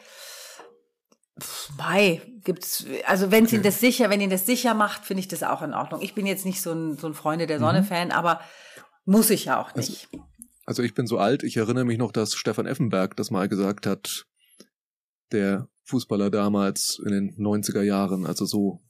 Mai 1.77 2.21
gibt's, 2.43 2.85
also 3.05 3.31
wenn 3.31 3.45
okay. 3.45 3.57
ihn 3.57 3.63
das 3.63 3.79
sicher, 3.79 4.09
wenn 4.09 4.19
ihn 4.19 4.29
das 4.29 4.45
sicher 4.45 4.73
macht, 4.73 5.05
finde 5.05 5.21
ich 5.21 5.27
das 5.29 5.43
auch 5.43 5.61
in 5.61 5.73
Ordnung. 5.73 6.01
Ich 6.01 6.15
bin 6.15 6.25
jetzt 6.25 6.45
nicht 6.45 6.61
so 6.61 6.73
ein, 6.73 6.97
so 6.97 7.07
ein 7.07 7.13
Freunde 7.13 7.47
der 7.47 7.59
Sonne 7.59 7.81
mhm. 7.81 7.85
Fan, 7.85 8.11
aber 8.11 8.41
muss 9.05 9.29
ich 9.29 9.45
ja 9.45 9.61
auch 9.61 9.73
also 9.73 9.79
nicht. 9.79 10.09
Also, 10.11 10.25
also 10.67 10.83
ich 10.83 10.93
bin 10.93 11.07
so 11.07 11.17
alt, 11.17 11.43
ich 11.43 11.57
erinnere 11.57 11.85
mich 11.85 11.97
noch, 11.97 12.11
dass 12.11 12.35
Stefan 12.35 12.67
Effenberg 12.67 13.15
das 13.15 13.31
mal 13.31 13.47
gesagt 13.47 13.87
hat, 13.87 14.25
der 15.31 15.69
Fußballer 15.85 16.29
damals 16.29 17.01
in 17.03 17.11
den 17.11 17.37
90er 17.37 17.81
Jahren, 17.81 18.27
also 18.27 18.45
so 18.45 18.81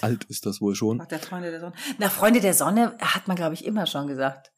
alt 0.00 0.24
ist 0.24 0.46
das 0.46 0.60
wohl 0.60 0.76
schon. 0.76 1.00
Ach, 1.00 1.06
der 1.06 1.18
Freunde 1.18 1.50
der 1.50 1.60
Sonne. 1.60 1.72
Na, 1.98 2.08
Freunde 2.08 2.40
der 2.40 2.54
Sonne 2.54 2.96
hat 3.00 3.26
man, 3.26 3.36
glaube 3.36 3.54
ich, 3.54 3.64
immer 3.64 3.86
schon 3.86 4.06
gesagt. 4.06 4.52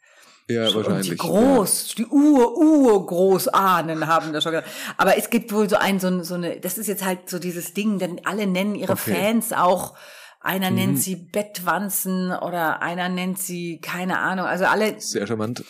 Ja, 0.49 0.67
schon 0.67 0.85
wahrscheinlich. 0.85 1.11
Die 1.11 1.17
groß, 1.17 1.89
ja. 1.89 2.05
die 2.05 2.07
Ur, 2.11 2.59
Urgroßahnen 2.59 4.07
haben 4.07 4.35
das 4.35 4.43
schon 4.43 4.53
gesagt. 4.53 4.71
Aber 4.99 5.17
es 5.17 5.31
gibt 5.31 5.53
wohl 5.53 5.71
so 5.71 5.77
ein, 5.77 6.01
so, 6.01 6.23
so 6.23 6.35
eine, 6.35 6.61
das 6.61 6.77
ist 6.77 6.87
jetzt 6.87 7.05
halt 7.05 7.31
so 7.31 7.39
dieses 7.39 7.73
Ding, 7.73 7.99
denn 7.99 8.21
alle 8.27 8.47
nennen 8.47 8.75
ihre 8.75 8.93
okay. 8.93 9.15
Fans 9.15 9.55
auch 9.55 9.97
einer 10.43 10.71
mhm. 10.71 10.77
nennt 10.77 11.03
sie 11.03 11.15
Bettwanzen 11.15 12.33
oder 12.33 12.83
einer 12.83 13.09
nennt 13.09 13.39
sie, 13.39 13.81
keine 13.81 14.19
Ahnung, 14.19 14.47
also 14.47 14.65
alle. 14.65 15.01
Sehr 15.01 15.27
charmant. 15.27 15.65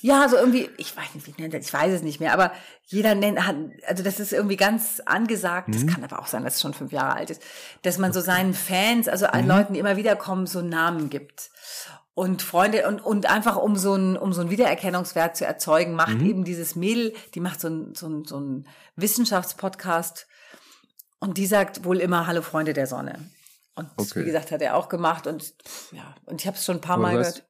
Ja, 0.00 0.28
so 0.28 0.36
irgendwie, 0.36 0.68
ich 0.76 0.94
weiß 0.96 1.14
nicht, 1.14 1.26
wie 1.26 1.40
nennt 1.40 1.54
er, 1.54 1.60
ich 1.60 1.72
weiß 1.72 1.92
es 1.94 2.02
nicht 2.02 2.20
mehr, 2.20 2.34
aber 2.34 2.52
jeder 2.86 3.14
nennt, 3.14 3.46
hat, 3.46 3.56
also 3.86 4.02
das 4.02 4.20
ist 4.20 4.32
irgendwie 4.32 4.56
ganz 4.56 5.00
angesagt, 5.04 5.68
mhm. 5.68 5.72
das 5.72 5.86
kann 5.86 6.04
aber 6.04 6.18
auch 6.18 6.26
sein, 6.26 6.44
dass 6.44 6.56
es 6.56 6.60
schon 6.60 6.74
fünf 6.74 6.92
Jahre 6.92 7.16
alt 7.16 7.30
ist, 7.30 7.42
dass 7.82 7.96
man 7.98 8.12
so 8.12 8.20
seinen 8.20 8.52
Fans, 8.52 9.08
also 9.08 9.26
allen 9.26 9.46
mhm. 9.46 9.50
Leuten, 9.50 9.72
die 9.74 9.80
immer 9.80 9.96
wieder 9.96 10.14
kommen, 10.14 10.46
so 10.46 10.60
Namen 10.60 11.08
gibt. 11.08 11.50
Und 12.12 12.42
Freunde, 12.42 12.86
und, 12.88 13.00
und 13.00 13.30
einfach 13.30 13.56
um 13.56 13.76
so 13.76 13.94
ein, 13.94 14.16
um 14.16 14.32
so 14.32 14.40
ein 14.40 14.50
Wiedererkennungswert 14.50 15.36
zu 15.36 15.46
erzeugen, 15.46 15.94
macht 15.94 16.18
mhm. 16.18 16.28
eben 16.28 16.44
dieses 16.44 16.74
Mädel, 16.74 17.14
die 17.34 17.40
macht 17.40 17.60
so 17.60 17.68
ein, 17.68 17.94
so 17.94 18.08
ein, 18.08 18.24
so 18.24 18.40
ein 18.40 18.66
Wissenschaftspodcast 18.96 20.26
und 21.20 21.38
die 21.38 21.46
sagt 21.46 21.84
wohl 21.84 21.98
immer 21.98 22.26
Hallo 22.26 22.42
Freunde 22.42 22.74
der 22.74 22.86
Sonne. 22.86 23.30
Und 23.78 23.90
okay. 23.96 24.20
wie 24.20 24.24
gesagt, 24.24 24.50
hat 24.50 24.60
er 24.60 24.76
auch 24.76 24.88
gemacht 24.88 25.26
und 25.26 25.54
ja, 25.92 26.14
und 26.24 26.40
ich 26.40 26.46
habe 26.46 26.56
es 26.56 26.64
schon 26.64 26.76
ein 26.76 26.80
paar 26.80 26.96
Aber 26.96 27.02
Mal 27.02 27.18
gehört. 27.18 27.44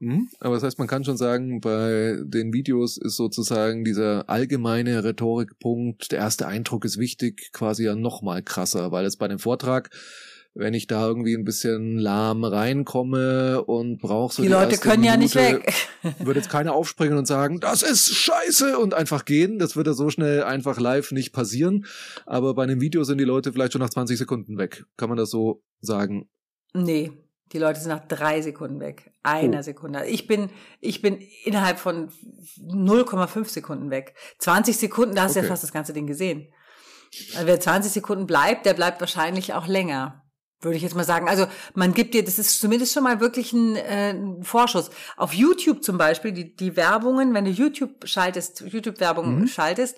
Hm? 0.00 0.28
Aber 0.40 0.54
das 0.54 0.64
heißt, 0.64 0.78
man 0.80 0.88
kann 0.88 1.04
schon 1.04 1.16
sagen, 1.16 1.60
bei 1.60 2.16
den 2.24 2.52
Videos 2.52 2.96
ist 2.96 3.16
sozusagen 3.16 3.84
dieser 3.84 4.28
allgemeine 4.28 5.04
Rhetorikpunkt, 5.04 6.10
der 6.10 6.18
erste 6.18 6.48
Eindruck 6.48 6.84
ist 6.84 6.98
wichtig, 6.98 7.50
quasi 7.52 7.84
ja 7.84 7.94
noch 7.94 8.20
mal 8.20 8.42
krasser, 8.42 8.90
weil 8.90 9.04
jetzt 9.04 9.20
bei 9.20 9.28
dem 9.28 9.38
Vortrag 9.38 9.90
wenn 10.54 10.74
ich 10.74 10.86
da 10.86 11.06
irgendwie 11.06 11.34
ein 11.34 11.44
bisschen 11.44 11.98
lahm 11.98 12.44
reinkomme 12.44 13.64
und 13.64 13.98
brauche 13.98 14.34
so 14.34 14.42
die, 14.42 14.48
die 14.48 14.54
Leute 14.54 14.76
können 14.76 15.00
Minute, 15.00 15.14
ja 15.14 15.16
nicht 15.16 15.34
weg. 15.34 15.72
würde 16.18 16.40
jetzt 16.40 16.50
keiner 16.50 16.74
aufspringen 16.74 17.16
und 17.16 17.26
sagen, 17.26 17.58
das 17.60 17.82
ist 17.82 18.14
scheiße 18.14 18.78
und 18.78 18.92
einfach 18.92 19.24
gehen. 19.24 19.58
Das 19.58 19.76
würde 19.76 19.94
so 19.94 20.10
schnell 20.10 20.42
einfach 20.44 20.78
live 20.78 21.12
nicht 21.12 21.32
passieren. 21.32 21.86
Aber 22.26 22.54
bei 22.54 22.64
einem 22.64 22.80
Video 22.80 23.04
sind 23.04 23.18
die 23.18 23.24
Leute 23.24 23.52
vielleicht 23.52 23.72
schon 23.72 23.80
nach 23.80 23.90
20 23.90 24.18
Sekunden 24.18 24.58
weg. 24.58 24.84
Kann 24.96 25.08
man 25.08 25.16
das 25.16 25.30
so 25.30 25.62
sagen? 25.80 26.28
Nee. 26.74 27.12
Die 27.52 27.58
Leute 27.58 27.80
sind 27.80 27.90
nach 27.90 28.06
drei 28.06 28.40
Sekunden 28.40 28.80
weg. 28.80 29.12
Einer 29.22 29.58
oh. 29.58 29.62
Sekunde. 29.62 30.06
Ich 30.06 30.26
bin, 30.26 30.48
ich 30.80 31.02
bin 31.02 31.18
innerhalb 31.44 31.78
von 31.78 32.08
0,5 32.58 33.46
Sekunden 33.48 33.90
weg. 33.90 34.14
20 34.38 34.76
Sekunden, 34.76 35.14
da 35.14 35.24
hast 35.24 35.32
okay. 35.32 35.40
du 35.40 35.46
ja 35.46 35.52
fast 35.52 35.62
das 35.62 35.72
ganze 35.72 35.92
Ding 35.92 36.06
gesehen. 36.06 36.48
Also 37.34 37.46
wer 37.46 37.60
20 37.60 37.92
Sekunden 37.92 38.26
bleibt, 38.26 38.64
der 38.64 38.72
bleibt 38.72 39.00
wahrscheinlich 39.00 39.52
auch 39.52 39.66
länger 39.66 40.21
würde 40.62 40.76
ich 40.76 40.82
jetzt 40.82 40.94
mal 40.94 41.04
sagen. 41.04 41.28
Also 41.28 41.46
man 41.74 41.94
gibt 41.94 42.14
dir, 42.14 42.24
das 42.24 42.38
ist 42.38 42.60
zumindest 42.60 42.92
schon 42.92 43.02
mal 43.02 43.20
wirklich 43.20 43.52
ein, 43.52 43.76
äh, 43.76 44.10
ein 44.10 44.42
Vorschuss. 44.42 44.90
Auf 45.16 45.34
YouTube 45.34 45.82
zum 45.82 45.98
Beispiel, 45.98 46.32
die, 46.32 46.54
die 46.56 46.76
Werbungen, 46.76 47.34
wenn 47.34 47.44
du 47.44 47.50
YouTube 47.50 48.06
schaltest, 48.06 48.60
YouTube-Werbung 48.60 49.40
mhm. 49.40 49.46
schaltest, 49.48 49.96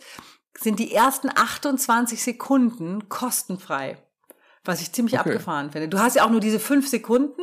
sind 0.58 0.78
die 0.78 0.92
ersten 0.92 1.28
28 1.34 2.22
Sekunden 2.22 3.08
kostenfrei. 3.08 3.98
Was 4.64 4.80
ich 4.80 4.92
ziemlich 4.92 5.18
okay. 5.18 5.30
abgefahren 5.30 5.72
finde. 5.72 5.88
Du 5.88 5.98
hast 5.98 6.16
ja 6.16 6.24
auch 6.24 6.30
nur 6.30 6.40
diese 6.40 6.58
fünf 6.58 6.88
Sekunden, 6.88 7.42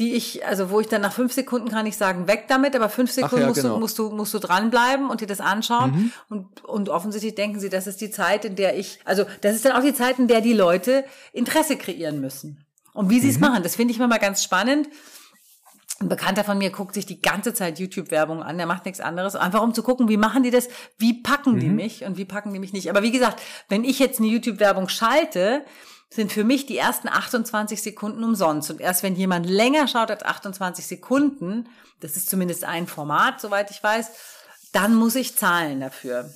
die 0.00 0.14
ich, 0.14 0.46
also 0.46 0.70
wo 0.70 0.80
ich 0.80 0.88
dann 0.88 1.02
nach 1.02 1.12
fünf 1.12 1.32
Sekunden 1.32 1.68
kann 1.68 1.84
ich 1.84 1.96
sagen, 1.96 2.26
weg 2.26 2.46
damit, 2.48 2.74
aber 2.74 2.88
fünf 2.88 3.12
Sekunden 3.12 3.42
ja, 3.42 3.48
musst, 3.48 3.60
genau. 3.60 3.74
du, 3.74 3.80
musst, 3.80 3.98
du, 3.98 4.10
musst 4.10 4.34
du 4.34 4.38
dranbleiben 4.38 5.10
und 5.10 5.20
dir 5.20 5.26
das 5.26 5.40
anschauen. 5.40 5.90
Mhm. 5.90 6.12
Und, 6.30 6.64
und 6.64 6.88
offensichtlich 6.88 7.34
denken 7.34 7.60
sie, 7.60 7.68
das 7.68 7.86
ist 7.86 8.00
die 8.00 8.10
Zeit, 8.10 8.46
in 8.46 8.56
der 8.56 8.78
ich, 8.78 8.98
also 9.04 9.24
das 9.42 9.54
ist 9.54 9.64
dann 9.66 9.72
auch 9.72 9.82
die 9.82 9.94
Zeit, 9.94 10.18
in 10.18 10.26
der 10.26 10.40
die 10.40 10.54
Leute 10.54 11.04
Interesse 11.32 11.76
kreieren 11.76 12.20
müssen. 12.20 12.64
Und 12.94 13.10
wie 13.10 13.20
sie 13.20 13.28
es 13.28 13.36
mhm. 13.36 13.42
machen, 13.42 13.62
das 13.62 13.76
finde 13.76 13.92
ich 13.92 13.98
immer 13.98 14.08
mal 14.08 14.18
ganz 14.18 14.42
spannend. 14.42 14.88
Ein 16.00 16.08
Bekannter 16.08 16.44
von 16.44 16.56
mir 16.56 16.70
guckt 16.70 16.94
sich 16.94 17.04
die 17.04 17.20
ganze 17.20 17.52
Zeit 17.52 17.78
YouTube-Werbung 17.78 18.42
an, 18.42 18.56
der 18.56 18.66
macht 18.66 18.86
nichts 18.86 19.00
anderes, 19.00 19.36
einfach 19.36 19.60
um 19.60 19.74
zu 19.74 19.82
gucken, 19.82 20.08
wie 20.08 20.16
machen 20.16 20.42
die 20.42 20.50
das, 20.50 20.68
wie 20.96 21.20
packen 21.22 21.56
mhm. 21.56 21.60
die 21.60 21.68
mich 21.68 22.04
und 22.04 22.16
wie 22.16 22.24
packen 22.24 22.54
die 22.54 22.58
mich 22.58 22.72
nicht. 22.72 22.88
Aber 22.88 23.02
wie 23.02 23.12
gesagt, 23.12 23.42
wenn 23.68 23.84
ich 23.84 23.98
jetzt 23.98 24.18
eine 24.18 24.28
YouTube-Werbung 24.28 24.88
schalte, 24.88 25.62
sind 26.12 26.32
für 26.32 26.44
mich 26.44 26.66
die 26.66 26.76
ersten 26.76 27.08
28 27.08 27.80
Sekunden 27.82 28.24
umsonst. 28.24 28.70
Und 28.70 28.80
erst 28.80 29.02
wenn 29.02 29.14
jemand 29.14 29.46
länger 29.46 29.86
schaut 29.86 30.10
als 30.10 30.24
28 30.24 30.86
Sekunden, 30.86 31.68
das 32.00 32.16
ist 32.16 32.28
zumindest 32.28 32.64
ein 32.64 32.86
Format, 32.86 33.40
soweit 33.40 33.70
ich 33.70 33.82
weiß, 33.82 34.10
dann 34.72 34.94
muss 34.94 35.14
ich 35.14 35.36
zahlen 35.36 35.80
dafür. 35.80 36.30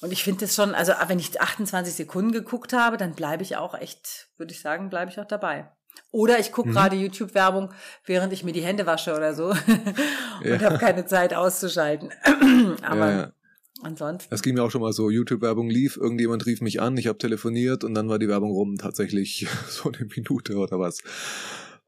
Und 0.00 0.12
ich 0.12 0.24
finde 0.24 0.46
das 0.46 0.54
schon, 0.54 0.74
also 0.74 0.92
wenn 1.08 1.18
ich 1.18 1.38
28 1.38 1.94
Sekunden 1.94 2.32
geguckt 2.32 2.72
habe, 2.72 2.96
dann 2.96 3.14
bleibe 3.14 3.42
ich 3.42 3.56
auch 3.56 3.74
echt, 3.74 4.28
würde 4.38 4.52
ich 4.52 4.60
sagen, 4.60 4.88
bleibe 4.88 5.10
ich 5.10 5.20
auch 5.20 5.26
dabei. 5.26 5.70
Oder 6.12 6.38
ich 6.38 6.52
gucke 6.52 6.70
mhm. 6.70 6.72
gerade 6.72 6.96
YouTube-Werbung, 6.96 7.72
während 8.04 8.32
ich 8.32 8.42
mir 8.42 8.52
die 8.52 8.62
Hände 8.62 8.86
wasche 8.86 9.14
oder 9.14 9.34
so 9.34 9.48
und 10.44 10.44
ja. 10.44 10.60
habe 10.60 10.78
keine 10.78 11.04
Zeit 11.04 11.34
auszuschalten. 11.34 12.10
Aber 12.82 13.10
ja, 13.10 13.16
ja. 13.18 13.32
Ansonsten. 13.82 14.30
Das 14.30 14.42
ging 14.42 14.54
mir 14.54 14.62
auch 14.62 14.70
schon 14.70 14.80
mal 14.80 14.92
so, 14.92 15.10
YouTube-Werbung 15.10 15.68
lief, 15.70 15.96
irgendjemand 15.96 16.46
rief 16.46 16.60
mich 16.60 16.80
an, 16.80 16.96
ich 16.96 17.06
habe 17.06 17.18
telefoniert 17.18 17.84
und 17.84 17.94
dann 17.94 18.08
war 18.08 18.18
die 18.18 18.28
Werbung 18.28 18.50
rum, 18.50 18.76
tatsächlich 18.76 19.46
so 19.68 19.90
eine 19.90 20.06
Minute 20.06 20.56
oder 20.56 20.78
was. 20.78 21.02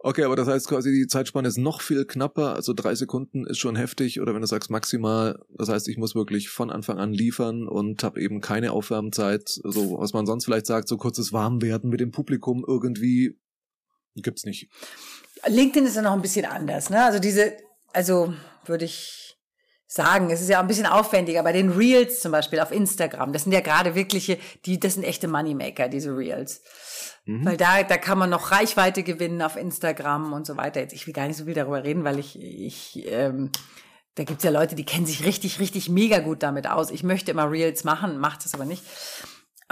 Okay, 0.05 0.25
aber 0.25 0.35
das 0.35 0.49
heißt 0.49 0.67
quasi, 0.67 0.91
die 0.91 1.07
Zeitspanne 1.07 1.47
ist 1.47 1.59
noch 1.59 1.81
viel 1.81 2.05
knapper, 2.05 2.55
also 2.55 2.73
drei 2.73 2.97
Sekunden 2.97 3.47
ist 3.47 3.59
schon 3.59 3.77
heftig 3.77 4.21
oder 4.21 4.35
wenn 4.35 4.41
du 4.41 4.49
sagst 4.49 4.69
maximal, 4.69 5.39
das 5.57 5.69
heißt, 5.69 5.87
ich 5.87 5.97
muss 5.97 6.17
wirklich 6.17 6.49
von 6.49 6.71
Anfang 6.71 6.99
an 6.99 7.13
liefern 7.13 7.69
und 7.69 8.03
habe 8.03 8.21
eben 8.21 8.41
keine 8.41 8.73
Aufwärmzeit, 8.73 9.49
so 9.49 9.99
was 9.99 10.13
man 10.13 10.27
sonst 10.27 10.45
vielleicht 10.45 10.67
sagt, 10.67 10.89
so 10.89 10.97
kurzes 10.97 11.33
Warmwerden 11.33 11.89
mit 11.89 12.01
dem 12.01 12.11
Publikum 12.11 12.65
irgendwie 12.67 13.37
Gibt's 14.17 14.45
nicht. 14.45 14.69
LinkedIn 15.47 15.87
ist 15.87 15.97
ja 15.97 16.03
noch 16.03 16.13
ein 16.13 16.23
bisschen 16.23 16.45
anders, 16.45 16.91
ne? 16.91 17.05
Also 17.05 17.19
diese, 17.19 17.57
also 17.93 18.35
würde 18.67 18.85
ich 18.85 19.22
sagen, 19.95 20.31
es 20.31 20.41
ist 20.41 20.49
ja 20.49 20.57
auch 20.57 20.63
ein 20.63 20.69
bisschen 20.69 20.87
aufwendiger. 20.87 21.43
Bei 21.43 21.53
den 21.53 21.71
Reels 21.71 22.21
zum 22.21 22.33
Beispiel 22.33 22.61
auf 22.61 22.73
Instagram, 22.73 23.35
das 23.35 23.43
sind 23.43 23.53
ja 23.53 23.61
gerade 23.61 23.95
wirkliche, 23.95 24.39
die, 24.65 24.81
das 24.81 24.95
sind 24.95 25.03
echte 25.03 25.29
Moneymaker, 25.29 25.89
diese 25.89 26.17
Reels. 26.17 26.63
Mhm. 27.27 27.45
Weil 27.45 27.57
da, 27.59 27.83
da 27.83 27.99
kann 27.99 28.17
man 28.17 28.31
noch 28.31 28.53
Reichweite 28.53 29.03
gewinnen 29.03 29.43
auf 29.43 29.57
Instagram 29.57 30.33
und 30.33 30.47
so 30.47 30.57
weiter. 30.57 30.81
Jetzt, 30.81 30.95
ich 30.95 31.07
will 31.07 31.13
gar 31.13 31.29
nicht 31.29 31.37
so 31.37 31.45
viel 31.45 31.53
darüber 31.53 31.85
reden, 31.85 32.05
weil 32.05 32.19
ich, 32.19 32.41
ich, 32.41 33.07
ähm, 33.07 33.51
da 34.15 34.25
gibt's 34.25 34.45
ja 34.45 34.51
Leute, 34.51 34.77
die 34.77 34.87
kennen 34.87 35.05
sich 35.05 35.27
richtig, 35.27 35.61
richtig 35.61 35.91
mega 35.91 36.21
gut 36.21 36.43
damit 36.43 36.67
aus. 36.67 36.91
Ich 36.91 37.03
möchte 37.03 37.31
immer 37.31 37.51
Reels 37.51 37.85
machen, 37.85 38.19
macht 38.19 38.47
es 38.47 38.55
aber 38.55 38.65
nicht. 38.65 38.83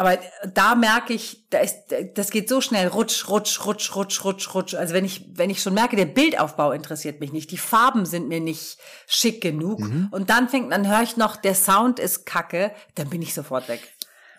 Aber 0.01 0.19
da 0.55 0.77
merke 0.77 1.13
ich, 1.13 1.45
da 1.51 1.59
ist, 1.59 1.95
das 2.15 2.31
geht 2.31 2.49
so 2.49 2.63
schnell, 2.63 2.87
rutsch, 2.87 3.29
rutsch, 3.29 3.67
rutsch, 3.67 3.95
rutsch, 3.95 4.25
rutsch, 4.25 4.55
rutsch. 4.55 4.75
Also 4.75 4.95
wenn 4.95 5.05
ich, 5.05 5.27
wenn 5.35 5.51
ich 5.51 5.61
schon 5.61 5.75
merke, 5.75 5.95
der 5.95 6.07
Bildaufbau 6.07 6.73
interessiert 6.73 7.21
mich 7.21 7.35
nicht, 7.35 7.51
die 7.51 7.59
Farben 7.59 8.07
sind 8.07 8.27
mir 8.27 8.41
nicht 8.41 8.79
schick 9.07 9.43
genug. 9.43 9.81
Mhm. 9.81 10.09
Und 10.11 10.31
dann 10.31 10.49
fängt, 10.49 10.73
dann 10.73 10.89
höre 10.89 11.03
ich 11.03 11.19
noch, 11.19 11.37
der 11.37 11.55
Sound 11.55 11.99
ist 11.99 12.25
kacke, 12.25 12.73
dann 12.95 13.11
bin 13.11 13.21
ich 13.21 13.35
sofort 13.35 13.69
weg. 13.69 13.83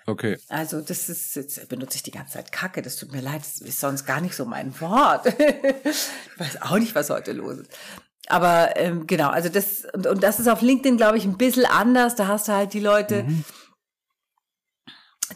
Okay. 0.08 0.40
Also 0.50 0.82
das 0.82 1.10
ist, 1.10 1.36
jetzt 1.36 1.70
benutze 1.70 1.98
ich 1.98 2.02
die 2.02 2.10
ganze 2.10 2.34
Zeit 2.34 2.52
Kacke, 2.52 2.82
das 2.82 2.96
tut 2.96 3.12
mir 3.12 3.22
leid, 3.22 3.42
das 3.42 3.60
ist 3.60 3.80
sonst 3.80 4.08
gar 4.08 4.20
nicht 4.20 4.36
so 4.36 4.46
mein 4.46 4.82
Wort. 4.82 5.28
ich 5.86 6.40
weiß 6.40 6.60
auch 6.64 6.80
nicht, 6.80 6.96
was 6.96 7.12
heute 7.12 7.34
los 7.34 7.60
ist. 7.60 7.72
Aber 8.26 8.76
ähm, 8.78 9.06
genau, 9.06 9.30
also 9.30 9.48
das, 9.48 9.86
und, 9.94 10.08
und 10.08 10.24
das 10.24 10.40
ist 10.40 10.48
auf 10.48 10.64
LinkedIn, 10.64 10.98
glaube 10.98 11.20
ich, 11.20 11.26
ein 11.26 11.38
bisschen 11.38 11.68
anders. 11.68 12.16
Da 12.16 12.26
hast 12.26 12.48
du 12.48 12.54
halt 12.54 12.74
die 12.74 12.80
Leute, 12.80 13.26
mhm 13.26 13.46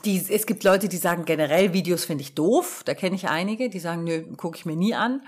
die, 0.05 0.25
es 0.29 0.45
gibt 0.45 0.63
Leute, 0.63 0.87
die 0.87 0.97
sagen 0.97 1.25
generell, 1.25 1.73
Videos 1.73 2.05
finde 2.05 2.23
ich 2.23 2.35
doof. 2.35 2.83
Da 2.85 2.93
kenne 2.93 3.15
ich 3.15 3.27
einige, 3.27 3.69
die 3.69 3.79
sagen, 3.79 4.03
nö, 4.03 4.23
gucke 4.35 4.57
ich 4.57 4.65
mir 4.65 4.75
nie 4.75 4.93
an. 4.93 5.21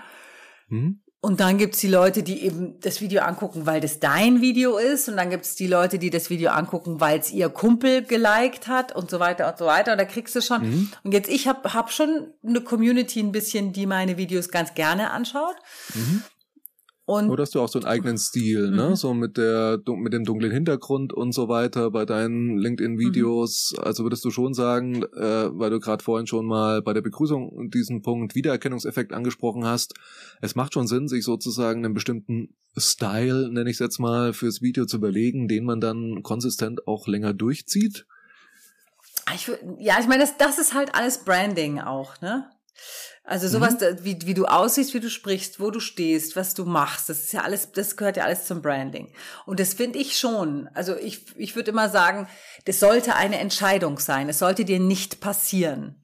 Mhm. 0.68 1.00
Und 1.20 1.40
dann 1.40 1.58
gibt's 1.58 1.80
die 1.80 1.88
Leute, 1.88 2.22
die 2.22 2.44
eben 2.44 2.78
das 2.80 3.00
Video 3.00 3.22
angucken, 3.22 3.66
weil 3.66 3.80
das 3.80 3.98
dein 3.98 4.40
Video 4.40 4.78
ist. 4.78 5.08
Und 5.08 5.16
dann 5.16 5.30
gibt's 5.30 5.56
die 5.56 5.66
Leute, 5.66 5.98
die 5.98 6.10
das 6.10 6.30
Video 6.30 6.50
angucken, 6.50 7.00
weil 7.00 7.18
es 7.18 7.32
ihr 7.32 7.48
Kumpel 7.48 8.02
geliked 8.02 8.68
hat 8.68 8.94
und 8.94 9.10
so 9.10 9.18
weiter 9.18 9.48
und 9.50 9.58
so 9.58 9.66
weiter. 9.66 9.92
Und 9.92 9.98
da 9.98 10.04
kriegst 10.04 10.36
du 10.36 10.40
schon. 10.40 10.62
Mhm. 10.62 10.92
Und 11.02 11.12
jetzt, 11.12 11.28
ich 11.28 11.48
habe 11.48 11.74
hab 11.74 11.90
schon 11.90 12.32
eine 12.46 12.60
Community 12.60 13.18
ein 13.18 13.32
bisschen, 13.32 13.72
die 13.72 13.86
meine 13.86 14.16
Videos 14.16 14.48
ganz 14.48 14.74
gerne 14.74 15.10
anschaut. 15.10 15.56
Mhm. 15.94 16.22
Und 17.08 17.30
Oder 17.30 17.44
hast 17.44 17.54
du 17.54 17.62
auch 17.62 17.70
so 17.70 17.78
einen 17.78 17.88
eigenen 17.88 18.18
Stil, 18.18 18.70
ne? 18.70 18.90
mhm. 18.90 18.94
So 18.94 19.14
mit 19.14 19.38
der 19.38 19.80
mit 19.86 20.12
dem 20.12 20.24
dunklen 20.26 20.52
Hintergrund 20.52 21.14
und 21.14 21.32
so 21.32 21.48
weiter 21.48 21.90
bei 21.90 22.04
deinen 22.04 22.58
LinkedIn-Videos. 22.58 23.72
Mhm. 23.74 23.82
Also 23.82 24.02
würdest 24.02 24.26
du 24.26 24.30
schon 24.30 24.52
sagen, 24.52 25.04
äh, 25.16 25.48
weil 25.50 25.70
du 25.70 25.80
gerade 25.80 26.04
vorhin 26.04 26.26
schon 26.26 26.44
mal 26.44 26.82
bei 26.82 26.92
der 26.92 27.00
Begrüßung 27.00 27.70
diesen 27.70 28.02
Punkt 28.02 28.34
Wiedererkennungseffekt 28.34 29.14
angesprochen 29.14 29.64
hast, 29.64 29.94
es 30.42 30.54
macht 30.54 30.74
schon 30.74 30.86
Sinn, 30.86 31.08
sich 31.08 31.24
sozusagen 31.24 31.82
einen 31.82 31.94
bestimmten 31.94 32.54
Style, 32.76 33.48
nenne 33.50 33.70
ich 33.70 33.76
es 33.76 33.80
jetzt 33.80 33.98
mal, 33.98 34.34
fürs 34.34 34.60
Video 34.60 34.84
zu 34.84 34.98
überlegen, 34.98 35.48
den 35.48 35.64
man 35.64 35.80
dann 35.80 36.22
konsistent 36.22 36.86
auch 36.86 37.08
länger 37.08 37.32
durchzieht. 37.32 38.04
Ich, 39.34 39.50
ja, 39.78 39.98
ich 39.98 40.08
meine, 40.08 40.24
das, 40.24 40.36
das 40.36 40.58
ist 40.58 40.74
halt 40.74 40.94
alles 40.94 41.24
Branding 41.24 41.80
auch, 41.80 42.20
ne? 42.20 42.50
Also 43.24 43.46
sowas, 43.46 43.74
mhm. 43.74 44.04
wie, 44.04 44.18
wie 44.24 44.34
du 44.34 44.46
aussiehst, 44.46 44.94
wie 44.94 45.00
du 45.00 45.10
sprichst, 45.10 45.60
wo 45.60 45.70
du 45.70 45.80
stehst, 45.80 46.34
was 46.34 46.54
du 46.54 46.64
machst, 46.64 47.10
das 47.10 47.24
ist 47.24 47.32
ja 47.32 47.42
alles, 47.42 47.72
das 47.72 47.96
gehört 47.98 48.16
ja 48.16 48.24
alles 48.24 48.46
zum 48.46 48.62
Branding. 48.62 49.12
Und 49.44 49.60
das 49.60 49.74
finde 49.74 49.98
ich 49.98 50.18
schon. 50.18 50.70
Also 50.72 50.96
ich, 50.96 51.36
ich 51.36 51.54
würde 51.54 51.70
immer 51.70 51.90
sagen, 51.90 52.26
das 52.64 52.80
sollte 52.80 53.16
eine 53.16 53.38
Entscheidung 53.38 53.98
sein. 53.98 54.30
Es 54.30 54.38
sollte 54.38 54.64
dir 54.64 54.80
nicht 54.80 55.20
passieren. 55.20 56.02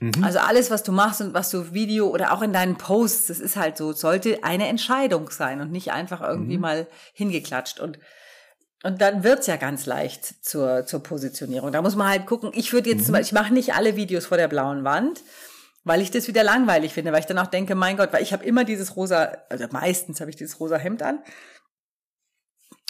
Mhm. 0.00 0.24
Also 0.24 0.38
alles, 0.38 0.70
was 0.70 0.82
du 0.82 0.92
machst 0.92 1.20
und 1.20 1.34
was 1.34 1.50
du 1.50 1.74
Video 1.74 2.08
oder 2.08 2.32
auch 2.32 2.40
in 2.40 2.54
deinen 2.54 2.78
Posts, 2.78 3.26
das 3.26 3.40
ist 3.40 3.56
halt 3.56 3.76
so, 3.76 3.92
sollte 3.92 4.42
eine 4.42 4.68
Entscheidung 4.68 5.30
sein 5.30 5.60
und 5.60 5.70
nicht 5.70 5.92
einfach 5.92 6.22
irgendwie 6.22 6.56
mhm. 6.56 6.62
mal 6.62 6.86
hingeklatscht. 7.12 7.78
Und 7.78 7.98
und 8.84 9.00
dann 9.00 9.24
wird's 9.24 9.48
ja 9.48 9.56
ganz 9.56 9.86
leicht 9.86 10.44
zur, 10.44 10.86
zur 10.86 11.02
Positionierung. 11.02 11.72
Da 11.72 11.82
muss 11.82 11.96
man 11.96 12.08
halt 12.08 12.26
gucken. 12.26 12.52
Ich 12.54 12.72
würde 12.72 12.88
jetzt 12.88 13.00
mhm. 13.00 13.04
zum 13.06 13.12
Beispiel, 13.14 13.36
ich 13.36 13.42
mache 13.42 13.52
nicht 13.52 13.74
alle 13.74 13.96
Videos 13.96 14.26
vor 14.26 14.36
der 14.36 14.46
blauen 14.46 14.84
Wand, 14.84 15.20
weil 15.84 16.00
ich 16.00 16.10
das 16.10 16.28
wieder 16.28 16.44
langweilig 16.44 16.92
finde, 16.94 17.12
weil 17.12 17.20
ich 17.20 17.26
dann 17.26 17.38
auch 17.38 17.46
denke, 17.46 17.74
mein 17.74 17.96
Gott, 17.96 18.12
weil 18.12 18.22
ich 18.22 18.32
habe 18.32 18.44
immer 18.44 18.64
dieses 18.64 18.96
rosa, 18.96 19.32
also 19.48 19.66
meistens 19.70 20.20
habe 20.20 20.30
ich 20.30 20.36
dieses 20.36 20.60
rosa 20.60 20.76
Hemd 20.76 21.02
an. 21.02 21.20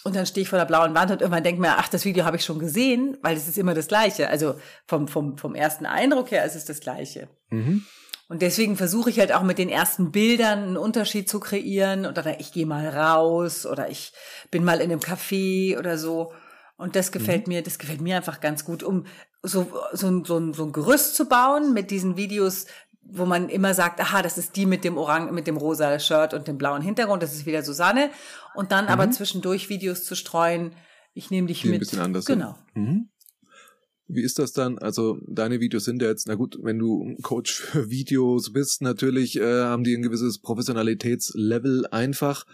Und 0.05 0.16
dann 0.16 0.27
stehe 0.27 0.42
ich 0.42 0.48
vor 0.48 0.59
der 0.59 0.66
blauen 0.66 0.94
Wand 0.94 1.11
und 1.11 1.20
irgendwann 1.20 1.42
denke 1.42 1.61
mir, 1.61 1.77
ach, 1.77 1.88
das 1.88 2.05
Video 2.05 2.24
habe 2.24 2.37
ich 2.37 2.44
schon 2.44 2.59
gesehen, 2.59 3.18
weil 3.22 3.37
es 3.37 3.48
ist 3.48 3.59
immer 3.59 3.74
das 3.74 3.88
Gleiche. 3.88 4.29
Also 4.29 4.55
vom, 4.87 5.09
vom, 5.09 5.37
vom 5.37 5.55
ersten 5.55 5.87
Eindruck 5.87 6.31
her 6.31 6.44
ist 6.44 6.55
es 6.55 6.64
das 6.64 6.81
Gleiche. 6.81 7.29
Mhm. 7.51 7.85
Und 8.29 8.42
deswegen 8.42 8.77
versuche 8.77 9.11
ich 9.11 9.18
halt 9.18 9.33
auch 9.33 9.42
mit 9.42 9.59
den 9.59 9.68
ersten 9.68 10.12
Bildern 10.12 10.61
einen 10.61 10.77
Unterschied 10.77 11.29
zu 11.29 11.40
kreieren. 11.40 12.07
Oder 12.07 12.40
ich 12.40 12.53
gehe 12.53 12.66
mal 12.66 12.88
raus 12.88 13.66
oder 13.66 13.90
ich 13.90 14.12
bin 14.51 14.64
mal 14.64 14.81
in 14.81 14.92
einem 14.92 15.01
Café 15.01 15.79
oder 15.79 15.98
so. 15.98 16.33
Und 16.77 16.94
das 16.94 17.11
gefällt 17.11 17.46
mhm. 17.46 17.55
mir, 17.55 17.62
das 17.62 17.79
gefällt 17.79 18.01
mir 18.01 18.16
einfach 18.16 18.40
ganz 18.40 18.64
gut, 18.64 18.83
um 18.83 19.05
so, 19.42 19.66
so, 19.92 20.24
so, 20.24 20.53
so 20.53 20.64
ein 20.64 20.72
Gerüst 20.72 21.16
zu 21.16 21.27
bauen 21.27 21.72
mit 21.72 21.90
diesen 21.90 22.16
Videos, 22.16 22.66
wo 23.03 23.24
man 23.24 23.48
immer 23.48 23.74
sagt, 23.74 24.01
aha, 24.01 24.22
das 24.22 24.37
ist 24.37 24.57
die 24.57 24.66
mit 24.66 24.85
dem 24.85 24.98
Orang, 24.98 25.35
mit 25.35 25.46
dem 25.46 25.57
rosa 25.57 25.98
Shirt 25.98 26.35
und 26.35 26.46
dem 26.46 26.59
blauen 26.59 26.83
Hintergrund, 26.83 27.22
das 27.22 27.35
ist 27.35 27.46
wieder 27.46 27.62
Susanne. 27.62 28.11
Und 28.55 28.72
dann 28.72 28.87
mhm. 28.87 28.90
aber 28.90 29.11
zwischendurch 29.11 29.68
Videos 29.68 30.05
zu 30.05 30.14
streuen, 30.14 30.72
ich 31.14 31.31
nehme 31.31 31.48
dich 31.48 31.62
die 31.62 31.68
mit. 31.68 31.77
Ein 31.77 31.81
bisschen 31.81 32.01
anders. 32.01 32.24
Genau. 32.27 32.57
Mhm. 32.74 33.09
Wie 34.11 34.22
ist 34.22 34.38
das 34.38 34.53
dann? 34.53 34.79
Also 34.79 35.18
deine 35.27 35.61
Videos 35.61 35.85
sind 35.85 36.01
ja 36.01 36.09
jetzt, 36.09 36.29
na 36.29 36.35
gut, 36.35 36.59
wenn 36.62 36.79
du 36.79 37.14
Coach 37.22 37.61
für 37.61 37.90
Videos 37.90 38.53
bist, 38.53 38.81
natürlich 38.81 39.37
äh, 39.37 39.62
haben 39.64 39.85
die 39.85 39.94
ein 39.94 40.03
gewisses 40.03 40.38
Professionalitätslevel 40.38 41.87
einfach. 41.88 42.46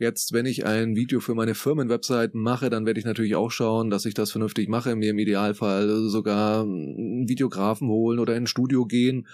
Jetzt, 0.00 0.32
wenn 0.32 0.46
ich 0.46 0.64
ein 0.64 0.94
Video 0.94 1.18
für 1.18 1.34
meine 1.34 1.56
Firmenwebseiten 1.56 2.40
mache, 2.40 2.70
dann 2.70 2.86
werde 2.86 3.00
ich 3.00 3.06
natürlich 3.06 3.34
auch 3.34 3.50
schauen, 3.50 3.90
dass 3.90 4.06
ich 4.06 4.14
das 4.14 4.30
vernünftig 4.30 4.68
mache, 4.68 4.94
mir 4.94 5.10
im 5.10 5.18
Idealfall 5.18 6.08
sogar 6.08 6.62
einen 6.62 7.28
Videografen 7.28 7.88
holen 7.88 8.20
oder 8.20 8.36
in 8.36 8.44
ein 8.44 8.46
Studio 8.46 8.86
gehen, 8.86 9.26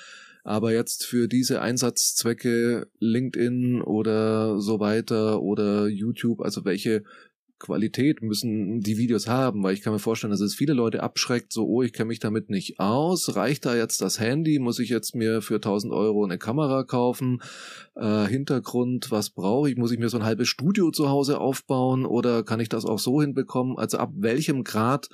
aber 0.42 0.72
jetzt 0.72 1.04
für 1.04 1.28
diese 1.28 1.60
Einsatzzwecke 1.60 2.86
LinkedIn 2.98 3.82
oder 3.82 4.58
so 4.58 4.80
weiter 4.80 5.42
oder 5.42 5.86
YouTube, 5.86 6.40
also 6.40 6.64
welche 6.64 7.04
Qualität 7.64 8.20
müssen 8.20 8.80
die 8.80 8.98
Videos 8.98 9.26
haben, 9.26 9.62
weil 9.62 9.72
ich 9.72 9.80
kann 9.80 9.94
mir 9.94 9.98
vorstellen, 9.98 10.30
dass 10.30 10.40
es 10.40 10.54
viele 10.54 10.74
Leute 10.74 11.02
abschreckt, 11.02 11.52
so, 11.52 11.66
oh, 11.66 11.82
ich 11.82 11.94
kenne 11.94 12.08
mich 12.08 12.18
damit 12.18 12.50
nicht 12.50 12.78
aus, 12.78 13.36
reicht 13.36 13.64
da 13.64 13.74
jetzt 13.74 14.02
das 14.02 14.20
Handy, 14.20 14.58
muss 14.58 14.78
ich 14.78 14.90
jetzt 14.90 15.14
mir 15.14 15.40
für 15.40 15.56
1000 15.56 15.92
Euro 15.92 16.24
eine 16.24 16.36
Kamera 16.36 16.84
kaufen, 16.84 17.40
äh, 17.94 18.26
Hintergrund, 18.26 19.10
was 19.10 19.30
brauche 19.30 19.70
ich, 19.70 19.76
muss 19.76 19.92
ich 19.92 19.98
mir 19.98 20.10
so 20.10 20.18
ein 20.18 20.24
halbes 20.24 20.48
Studio 20.48 20.90
zu 20.90 21.08
Hause 21.08 21.40
aufbauen 21.40 22.04
oder 22.04 22.42
kann 22.42 22.60
ich 22.60 22.68
das 22.68 22.84
auch 22.84 22.98
so 22.98 23.22
hinbekommen, 23.22 23.78
also 23.78 23.96
ab 23.96 24.12
welchem 24.14 24.62
Grad 24.62 25.08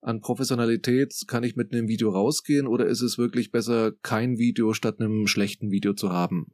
an 0.00 0.20
Professionalität 0.20 1.12
kann 1.26 1.42
ich 1.42 1.56
mit 1.56 1.72
einem 1.72 1.88
Video 1.88 2.10
rausgehen 2.10 2.68
oder 2.68 2.86
ist 2.86 3.02
es 3.02 3.18
wirklich 3.18 3.50
besser, 3.50 3.92
kein 4.02 4.38
Video 4.38 4.72
statt 4.72 5.00
einem 5.00 5.26
schlechten 5.26 5.72
Video 5.72 5.94
zu 5.94 6.10
haben? 6.10 6.52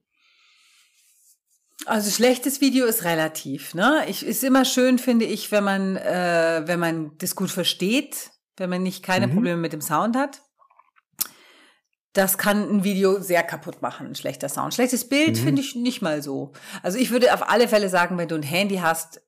Also 1.87 2.11
schlechtes 2.11 2.61
Video 2.61 2.87
ist 2.87 3.05
relativ. 3.05 3.75
Ne? 3.75 4.05
Ich, 4.09 4.25
ist 4.25 4.45
immer 4.45 4.65
schön, 4.65 4.99
finde 4.99 5.25
ich, 5.25 5.53
wenn 5.53 5.65
man, 5.65 5.97
äh, 5.97 6.63
wenn 6.65 6.81
man 6.81 7.13
das 7.19 7.37
gut 7.37 7.51
versteht, 7.51 8.31
wenn 8.57 8.71
man 8.71 8.83
nicht 8.83 9.03
keine 9.03 9.27
mhm. 9.27 9.35
Probleme 9.35 9.57
mit 9.59 9.73
dem 9.73 9.81
Sound 9.81 10.17
hat. 10.17 10.43
Das 12.13 12.39
kann 12.39 12.71
ein 12.71 12.85
Video 12.85 13.21
sehr 13.21 13.43
kaputt 13.43 13.83
machen, 13.83 14.07
ein 14.07 14.15
schlechter 14.15 14.49
Sound. 14.49 14.73
Schlechtes 14.73 15.09
Bild 15.09 15.37
mhm. 15.37 15.43
finde 15.43 15.63
ich 15.63 15.75
nicht 15.75 16.01
mal 16.01 16.23
so. 16.23 16.53
Also 16.83 16.97
ich 16.97 17.11
würde 17.11 17.35
auf 17.35 17.49
alle 17.49 17.69
Fälle 17.69 17.89
sagen, 17.89 18.17
wenn 18.19 18.29
du 18.29 18.37
ein 18.37 18.43
Handy 18.43 18.77
hast, 18.77 19.21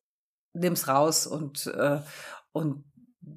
nimm's 0.52 0.88
raus 0.88 1.26
und, 1.26 1.66
äh, 1.66 2.00
und 2.52 2.84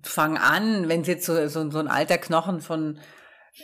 fang 0.04 0.38
an, 0.38 0.88
wenn 0.88 1.02
es 1.02 1.08
jetzt 1.08 1.26
so, 1.26 1.48
so, 1.48 1.70
so 1.70 1.80
ein 1.80 1.88
alter 1.88 2.20
Knochen 2.20 2.62
von 2.62 3.00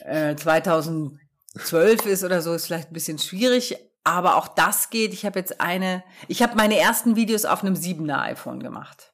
äh, 0.01 0.36
2012 0.36 2.05
ist 2.08 2.23
oder 2.23 2.41
so, 2.41 2.53
ist 2.53 2.65
vielleicht 2.65 2.89
ein 2.89 2.93
bisschen 2.93 3.19
schwierig. 3.19 3.77
Aber 4.06 4.38
auch 4.38 4.48
das 4.48 4.91
geht. 4.91 5.13
Ich 5.13 5.26
habe 5.26 5.39
jetzt 5.39 5.60
eine, 5.60 6.04
ich 6.28 6.41
habe 6.41 6.56
meine 6.56 6.78
ersten 6.78 7.15
Videos 7.15 7.44
auf 7.44 7.63
einem 7.63 7.74
7er 7.74 8.22
iPhone 8.22 8.62
gemacht. 8.62 9.12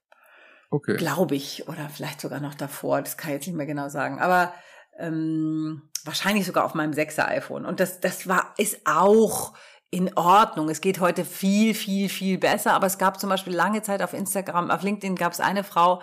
Okay. 0.70 0.98
Glaube 0.98 1.36
ich. 1.36 1.68
Oder 1.68 1.90
vielleicht 1.90 2.22
sogar 2.22 2.42
noch 2.42 2.54
davor. 2.54 3.02
Das 3.02 3.18
kann 3.18 3.32
ich 3.32 3.36
jetzt 3.36 3.48
nicht 3.48 3.56
mehr 3.56 3.66
genau 3.66 3.90
sagen. 3.90 4.20
Aber 4.20 4.54
ähm, 5.00 5.90
wahrscheinlich 6.04 6.46
sogar 6.46 6.66
auf 6.66 6.74
meinem 6.74 6.92
6er 6.92 7.26
iPhone. 7.30 7.66
Und 7.66 7.80
das, 7.80 8.02
das 8.02 8.28
war, 8.28 8.54
ist 8.58 8.82
auch 8.86 9.54
in 9.92 10.16
Ordnung. 10.18 10.70
Es 10.70 10.82
geht 10.82 11.00
heute 11.00 11.24
viel, 11.24 11.74
viel, 11.74 12.10
viel 12.10 12.38
besser. 12.38 12.74
Aber 12.74 12.88
es 12.88 12.98
gab 12.98 13.20
zum 13.20 13.30
Beispiel 13.30 13.54
lange 13.54 13.82
Zeit 13.82 14.02
auf 14.02 14.14
Instagram, 14.14 14.72
auf 14.72 14.84
LinkedIn 14.84 15.16
gab 15.16 15.32
es 15.32 15.40
eine 15.40 15.64
Frau, 15.64 16.02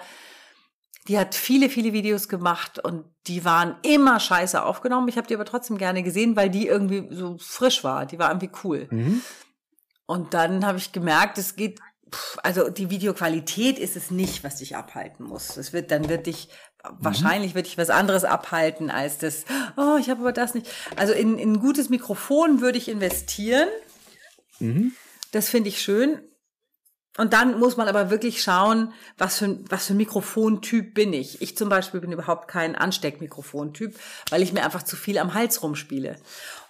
die 1.09 1.18
hat 1.18 1.35
viele, 1.35 1.71
viele 1.71 1.94
Videos 1.94 2.29
gemacht 2.29 2.79
und 2.79 3.05
die 3.27 3.44
waren 3.44 3.77
immer 3.83 4.21
scheiße 4.21 4.62
aufgenommen. 4.62 5.09
Ich 5.09 5.16
habe 5.16 5.27
die 5.27 5.35
aber 5.35 5.47
trotzdem 5.47 5.79
gerne 5.79 6.03
gesehen, 6.03 6.37
weil 6.37 6.51
die 6.51 6.66
irgendwie 6.66 7.09
so 7.11 7.38
frisch 7.38 7.83
war. 7.83 8.05
Die 8.05 8.18
war 8.18 8.29
irgendwie 8.31 8.51
cool. 8.62 8.88
Mhm. 8.90 9.23
Und 10.07 10.35
dann 10.35 10.66
habe 10.66 10.79
ich 10.79 10.92
gemerkt, 10.92 11.38
es 11.38 11.57
geht, 11.57 11.81
also 12.42 12.68
die 12.68 12.90
Videoqualität 12.90 13.79
ist 13.79 13.97
es 13.97 14.11
nicht, 14.11 14.44
was 14.44 14.57
dich 14.57 14.77
abhalten 14.77 15.25
muss. 15.25 15.57
Es 15.57 15.73
wird, 15.73 15.90
dann 15.90 16.11
wird 16.11 16.27
dich, 16.27 16.49
mhm. 16.85 16.97
wahrscheinlich 16.99 17.55
wird 17.55 17.66
dich 17.66 17.79
was 17.79 17.90
anderes 17.90 18.25
abhalten 18.25 18.90
als 18.90 19.16
das, 19.16 19.47
oh, 19.79 19.97
ich 19.99 20.11
habe 20.11 20.21
aber 20.21 20.33
das 20.33 20.55
nicht. 20.55 20.71
Also 20.97 21.14
in, 21.14 21.38
in 21.38 21.53
ein 21.55 21.61
gutes 21.61 21.88
Mikrofon 21.88 22.61
würde 22.61 22.77
ich 22.77 22.88
investieren. 22.88 23.68
Mhm. 24.59 24.92
Das 25.33 25.49
finde 25.49 25.71
ich 25.71 25.81
schön. 25.81 26.21
Und 27.18 27.33
dann 27.33 27.59
muss 27.59 27.76
man 27.76 27.88
aber 27.88 28.11
wirklich 28.11 28.42
schauen, 28.42 28.92
was 29.18 29.38
für, 29.38 29.59
was 29.68 29.88
für 29.88 29.94
ein 29.94 29.96
Mikrofontyp 29.96 30.94
bin 30.94 31.12
ich. 31.12 31.42
Ich 31.42 31.57
zum 31.57 31.68
Beispiel 31.68 32.00
bin 32.00 32.12
überhaupt 32.12 32.46
kein 32.46 32.76
Ansteckmikrofontyp, 32.76 33.98
weil 34.31 34.40
ich 34.40 34.52
mir 34.52 34.64
einfach 34.64 34.85
zu 34.85 34.94
viel 34.94 35.18
am 35.18 35.35
Hals 35.35 35.64
rumspiele. 35.64 36.16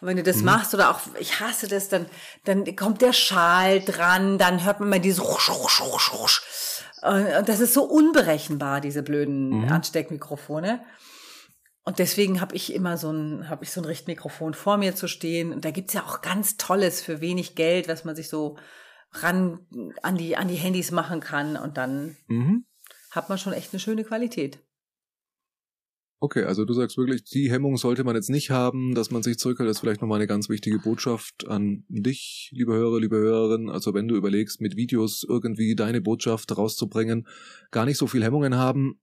Und 0.01 0.09
wenn 0.09 0.17
du 0.17 0.23
das 0.23 0.39
mhm. 0.39 0.47
machst 0.47 0.73
oder 0.73 0.91
auch, 0.91 1.01
ich 1.21 1.39
hasse 1.39 1.69
das, 1.69 1.91
dann, 1.91 2.07
dann 2.45 2.75
kommt 2.77 3.03
der 3.03 3.13
Schal 3.13 3.81
dran, 3.81 4.39
dann 4.39 4.65
hört 4.65 4.81
man 4.81 4.89
mal 4.89 5.01
dieses 5.01 5.23
Rusch, 5.23 5.51
Rusch, 5.51 5.83
Rusch, 5.83 6.13
Rusch. 6.15 6.43
Und 7.03 7.47
das 7.47 7.61
ist 7.61 7.75
so 7.75 7.85
unberechenbar, 7.85 8.81
diese 8.81 9.03
blöden 9.03 9.65
mhm. 9.65 9.69
Ansteckmikrofone. 9.71 10.81
Und 11.85 11.99
deswegen 11.99 12.41
habe 12.41 12.57
ich 12.57 12.73
immer 12.73 12.97
so 12.97 13.13
ein, 13.13 13.51
habe 13.51 13.65
ich 13.65 13.71
so 13.71 13.83
ein 13.83 13.85
Richtmikrofon 13.85 14.55
vor 14.55 14.79
mir 14.79 14.95
zu 14.95 15.09
stehen. 15.09 15.53
Und 15.53 15.67
da 15.67 15.71
gibt's 15.73 15.93
ja 15.93 16.05
auch 16.05 16.23
ganz 16.23 16.57
Tolles 16.57 17.03
für 17.03 17.21
wenig 17.21 17.55
Geld, 17.55 17.87
was 17.87 18.05
man 18.05 18.17
sich 18.17 18.31
so 18.31 18.57
ran 19.13 19.61
an 20.03 20.17
die, 20.17 20.37
an 20.37 20.49
die 20.49 20.55
Handys 20.55 20.91
machen 20.91 21.21
kann 21.21 21.57
und 21.57 21.77
dann 21.77 22.17
mhm. 22.27 22.65
hat 23.11 23.29
man 23.29 23.39
schon 23.39 23.53
echt 23.53 23.73
eine 23.73 23.81
schöne 23.81 24.05
Qualität. 24.05 24.59
Okay, 26.21 26.43
also 26.43 26.65
du 26.65 26.73
sagst 26.73 26.99
wirklich, 26.99 27.23
die 27.23 27.49
Hemmung 27.49 27.77
sollte 27.77 28.03
man 28.03 28.17
jetzt 28.17 28.29
nicht 28.29 28.51
haben, 28.51 28.97
dass 28.97 29.13
man 29.13 29.23
sich 29.23 29.39
zurückhält. 29.39 29.69
Das 29.69 29.77
ist 29.77 29.81
vielleicht 29.81 30.01
nochmal 30.01 30.19
eine 30.19 30.27
ganz 30.27 30.49
wichtige 30.49 30.81
Botschaft 30.81 31.47
an 31.47 31.85
dich, 31.89 32.51
liebe 32.53 32.73
Hörer, 32.73 32.99
liebe 32.99 33.17
Hörerin. 33.17 33.71
Also 33.71 33.95
wenn 33.95 34.09
du 34.09 34.17
überlegst, 34.17 34.61
mit 34.61 34.77
Videos 34.77 35.25
irgendwie 35.29 35.77
deine 35.77 36.01
Botschaft 36.01 36.57
rauszubringen, 36.57 37.29
gar 37.71 37.85
nicht 37.85 37.99
so 37.99 38.09
viel 38.09 38.25
Hemmungen 38.25 38.57
haben, 38.57 39.01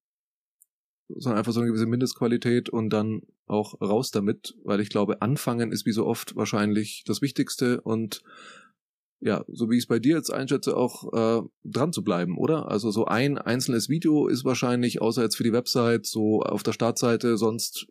sondern 1.08 1.38
einfach 1.40 1.54
so 1.54 1.62
eine 1.62 1.70
gewisse 1.70 1.86
Mindestqualität 1.86 2.68
und 2.68 2.90
dann 2.90 3.22
auch 3.46 3.80
raus 3.80 4.12
damit, 4.12 4.56
weil 4.66 4.82
ich 4.82 4.90
glaube, 4.90 5.22
anfangen 5.22 5.72
ist 5.72 5.86
wie 5.86 5.94
so 5.94 6.06
oft 6.06 6.36
wahrscheinlich 6.36 7.04
das 7.06 7.22
Wichtigste 7.22 7.80
und 7.80 8.24
ja, 9.20 9.44
so 9.48 9.70
wie 9.70 9.78
ich 9.78 9.84
es 9.84 9.88
bei 9.88 10.00
dir 10.00 10.16
jetzt 10.16 10.32
einschätze, 10.32 10.76
auch 10.76 11.14
äh, 11.14 11.48
dran 11.64 11.94
zu 11.94 12.04
bleiben, 12.04 12.38
oder? 12.38 12.70
Also 12.70 12.92
so 12.92 13.06
ein 13.06 13.38
einzelnes 13.38 13.90
Video 13.90 14.28
ist 14.28 14.46
wahrscheinlich, 14.46 15.02
außer 15.02 15.24
jetzt 15.24 15.38
für 15.38 15.44
die 15.44 15.54
Website, 15.54 16.06
so 16.06 16.42
auf 16.42 16.64
der 16.64 16.74
Startseite, 16.74 17.38
sonst 17.38 17.88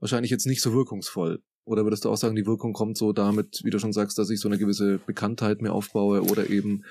wahrscheinlich 0.00 0.30
jetzt 0.30 0.46
nicht 0.46 0.62
so 0.62 0.72
wirkungsvoll. 0.72 1.42
Oder 1.64 1.84
würdest 1.84 2.04
du 2.04 2.10
auch 2.10 2.16
sagen, 2.16 2.36
die 2.36 2.46
Wirkung 2.46 2.72
kommt 2.72 2.96
so 2.96 3.12
damit, 3.12 3.60
wie 3.64 3.70
du 3.70 3.78
schon 3.78 3.92
sagst, 3.92 4.18
dass 4.18 4.30
ich 4.30 4.40
so 4.40 4.48
eine 4.48 4.58
gewisse 4.58 4.98
Bekanntheit 4.98 5.62
mehr 5.62 5.72
aufbaue 5.72 6.22
oder 6.22 6.48
eben 6.48 6.84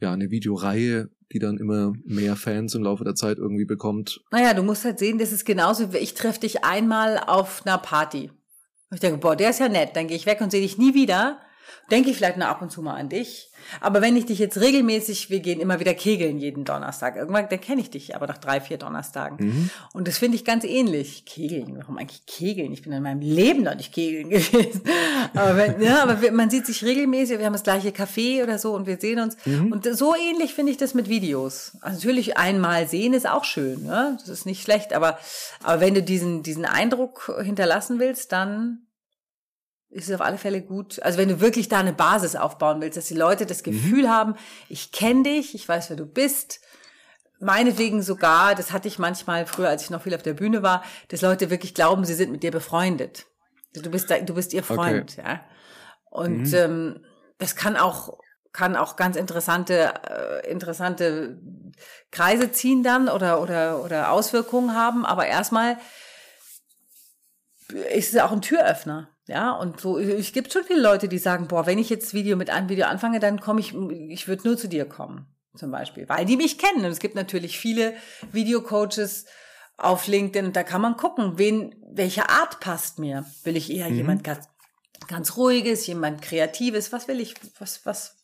ja 0.00 0.12
eine 0.12 0.30
Videoreihe, 0.30 1.10
die 1.32 1.38
dann 1.38 1.58
immer 1.58 1.92
mehr 2.04 2.36
Fans 2.36 2.74
im 2.74 2.82
Laufe 2.82 3.02
der 3.02 3.14
Zeit 3.14 3.38
irgendwie 3.38 3.64
bekommt? 3.64 4.20
Naja, 4.30 4.54
du 4.54 4.62
musst 4.62 4.84
halt 4.84 4.98
sehen, 4.98 5.18
das 5.18 5.32
ist 5.32 5.44
genauso, 5.44 5.92
ich 5.94 6.14
treffe 6.14 6.40
dich 6.40 6.64
einmal 6.64 7.18
auf 7.18 7.62
einer 7.66 7.78
Party. 7.78 8.30
Ich 8.92 9.00
denke, 9.00 9.18
boah, 9.18 9.34
der 9.34 9.50
ist 9.50 9.58
ja 9.58 9.68
nett, 9.68 9.96
dann 9.96 10.06
gehe 10.06 10.16
ich 10.16 10.26
weg 10.26 10.40
und 10.40 10.52
sehe 10.52 10.60
dich 10.60 10.78
nie 10.78 10.94
wieder 10.94 11.40
denke 11.90 12.10
ich 12.10 12.16
vielleicht 12.16 12.36
nur 12.36 12.48
ab 12.48 12.62
und 12.62 12.70
zu 12.70 12.82
mal 12.82 12.94
an 12.94 13.08
dich. 13.08 13.50
Aber 13.80 14.00
wenn 14.00 14.16
ich 14.16 14.26
dich 14.26 14.38
jetzt 14.38 14.60
regelmäßig, 14.60 15.30
wir 15.30 15.40
gehen 15.40 15.60
immer 15.60 15.80
wieder 15.80 15.94
kegeln 15.94 16.38
jeden 16.38 16.64
Donnerstag. 16.64 17.16
Irgendwann, 17.16 17.48
dann 17.48 17.60
kenne 17.60 17.80
ich 17.80 17.90
dich 17.90 18.14
aber 18.14 18.26
nach 18.26 18.38
drei, 18.38 18.60
vier 18.60 18.78
Donnerstagen. 18.78 19.44
Mhm. 19.44 19.70
Und 19.92 20.08
das 20.08 20.18
finde 20.18 20.36
ich 20.36 20.44
ganz 20.44 20.64
ähnlich. 20.64 21.24
Kegeln, 21.24 21.76
warum 21.76 21.98
eigentlich 21.98 22.26
kegeln? 22.26 22.72
Ich 22.72 22.82
bin 22.82 22.92
in 22.92 23.02
meinem 23.02 23.20
Leben 23.20 23.62
noch 23.62 23.74
nicht 23.74 23.92
kegeln 23.92 24.30
gewesen. 24.30 24.82
aber, 25.34 25.56
wenn, 25.56 25.80
ja, 25.80 26.02
aber 26.02 26.30
man 26.32 26.50
sieht 26.50 26.66
sich 26.66 26.84
regelmäßig, 26.84 27.38
wir 27.38 27.46
haben 27.46 27.52
das 27.52 27.62
gleiche 27.62 27.90
Café 27.90 28.42
oder 28.42 28.58
so 28.58 28.74
und 28.74 28.86
wir 28.86 28.98
sehen 29.00 29.20
uns. 29.20 29.36
Mhm. 29.44 29.72
Und 29.72 29.84
so 29.96 30.14
ähnlich 30.14 30.54
finde 30.54 30.72
ich 30.72 30.78
das 30.78 30.94
mit 30.94 31.08
Videos. 31.08 31.76
Also 31.80 31.96
natürlich 31.96 32.36
einmal 32.36 32.88
sehen 32.88 33.14
ist 33.14 33.28
auch 33.28 33.44
schön, 33.44 33.84
ne? 33.84 34.16
das 34.20 34.28
ist 34.28 34.46
nicht 34.46 34.62
schlecht. 34.62 34.92
Aber, 34.92 35.18
aber 35.62 35.80
wenn 35.80 35.94
du 35.94 36.02
diesen, 36.02 36.42
diesen 36.42 36.64
Eindruck 36.64 37.40
hinterlassen 37.42 37.98
willst, 37.98 38.32
dann 38.32 38.85
ist 39.90 40.08
es 40.08 40.14
auf 40.14 40.20
alle 40.20 40.38
Fälle 40.38 40.62
gut. 40.62 41.00
Also 41.02 41.18
wenn 41.18 41.28
du 41.28 41.40
wirklich 41.40 41.68
da 41.68 41.78
eine 41.78 41.92
Basis 41.92 42.36
aufbauen 42.36 42.80
willst, 42.80 42.96
dass 42.96 43.06
die 43.06 43.14
Leute 43.14 43.46
das 43.46 43.60
mhm. 43.60 43.70
Gefühl 43.70 44.02
mhm. 44.04 44.10
haben, 44.10 44.34
ich 44.68 44.92
kenne 44.92 45.22
dich, 45.22 45.54
ich 45.54 45.68
weiß, 45.68 45.90
wer 45.90 45.96
du 45.96 46.06
bist. 46.06 46.60
Meinetwegen 47.38 48.02
sogar, 48.02 48.54
das 48.54 48.72
hatte 48.72 48.88
ich 48.88 48.98
manchmal 48.98 49.46
früher, 49.46 49.68
als 49.68 49.82
ich 49.82 49.90
noch 49.90 50.02
viel 50.02 50.14
auf 50.14 50.22
der 50.22 50.34
Bühne 50.34 50.62
war, 50.62 50.82
dass 51.08 51.20
Leute 51.20 51.50
wirklich 51.50 51.74
glauben, 51.74 52.04
sie 52.04 52.14
sind 52.14 52.32
mit 52.32 52.42
dir 52.42 52.50
befreundet. 52.50 53.26
Du 53.74 53.90
bist, 53.90 54.10
da, 54.10 54.18
du 54.18 54.34
bist 54.34 54.54
ihr 54.54 54.62
Freund, 54.62 55.18
okay. 55.18 55.28
ja. 55.28 55.40
Und 56.10 56.48
mhm. 56.48 56.54
ähm, 56.54 57.00
das 57.38 57.56
kann 57.56 57.76
auch 57.76 58.18
kann 58.52 58.74
auch 58.74 58.96
ganz 58.96 59.16
interessante 59.16 59.92
äh, 60.08 60.50
interessante 60.50 61.38
Kreise 62.10 62.52
ziehen 62.52 62.82
dann 62.82 63.10
oder 63.10 63.42
oder 63.42 63.84
oder 63.84 64.10
Auswirkungen 64.10 64.74
haben. 64.74 65.04
Aber 65.04 65.26
erstmal 65.26 65.76
ist 67.94 68.14
es 68.14 68.20
auch 68.20 68.32
ein 68.32 68.40
Türöffner. 68.40 69.10
Ja, 69.26 69.52
und 69.52 69.80
so, 69.80 69.98
es 69.98 70.32
gibt 70.32 70.52
schon 70.52 70.64
viele 70.64 70.80
Leute, 70.80 71.08
die 71.08 71.18
sagen, 71.18 71.48
boah, 71.48 71.66
wenn 71.66 71.78
ich 71.78 71.90
jetzt 71.90 72.14
Video 72.14 72.36
mit 72.36 72.48
einem 72.48 72.68
Video 72.68 72.86
anfange, 72.86 73.18
dann 73.18 73.40
komme 73.40 73.60
ich, 73.60 73.74
ich 74.08 74.28
würde 74.28 74.46
nur 74.46 74.56
zu 74.56 74.68
dir 74.68 74.84
kommen, 74.84 75.26
zum 75.56 75.72
Beispiel, 75.72 76.08
weil 76.08 76.24
die 76.24 76.36
mich 76.36 76.58
kennen. 76.58 76.84
Und 76.84 76.92
es 76.92 77.00
gibt 77.00 77.16
natürlich 77.16 77.58
viele 77.58 77.94
Videocoaches 78.30 79.26
auf 79.76 80.06
LinkedIn, 80.06 80.46
und 80.46 80.56
da 80.56 80.62
kann 80.62 80.80
man 80.80 80.96
gucken, 80.96 81.38
wen, 81.38 81.74
welche 81.92 82.30
Art 82.30 82.60
passt 82.60 82.98
mir. 82.98 83.26
Will 83.42 83.56
ich 83.56 83.70
eher 83.70 83.90
mhm. 83.90 83.96
jemand 83.96 84.24
ganz, 84.24 84.48
ganz 85.08 85.36
ruhiges, 85.36 85.86
jemand 85.88 86.22
kreatives? 86.22 86.92
Was 86.92 87.08
will 87.08 87.20
ich, 87.20 87.34
was, 87.58 87.84
was, 87.84 88.16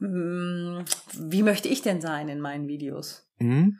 mm, 0.00 0.80
wie 1.14 1.42
möchte 1.42 1.68
ich 1.68 1.80
denn 1.80 2.02
sein 2.02 2.28
in 2.28 2.40
meinen 2.40 2.68
Videos? 2.68 3.26
Mhm. 3.38 3.78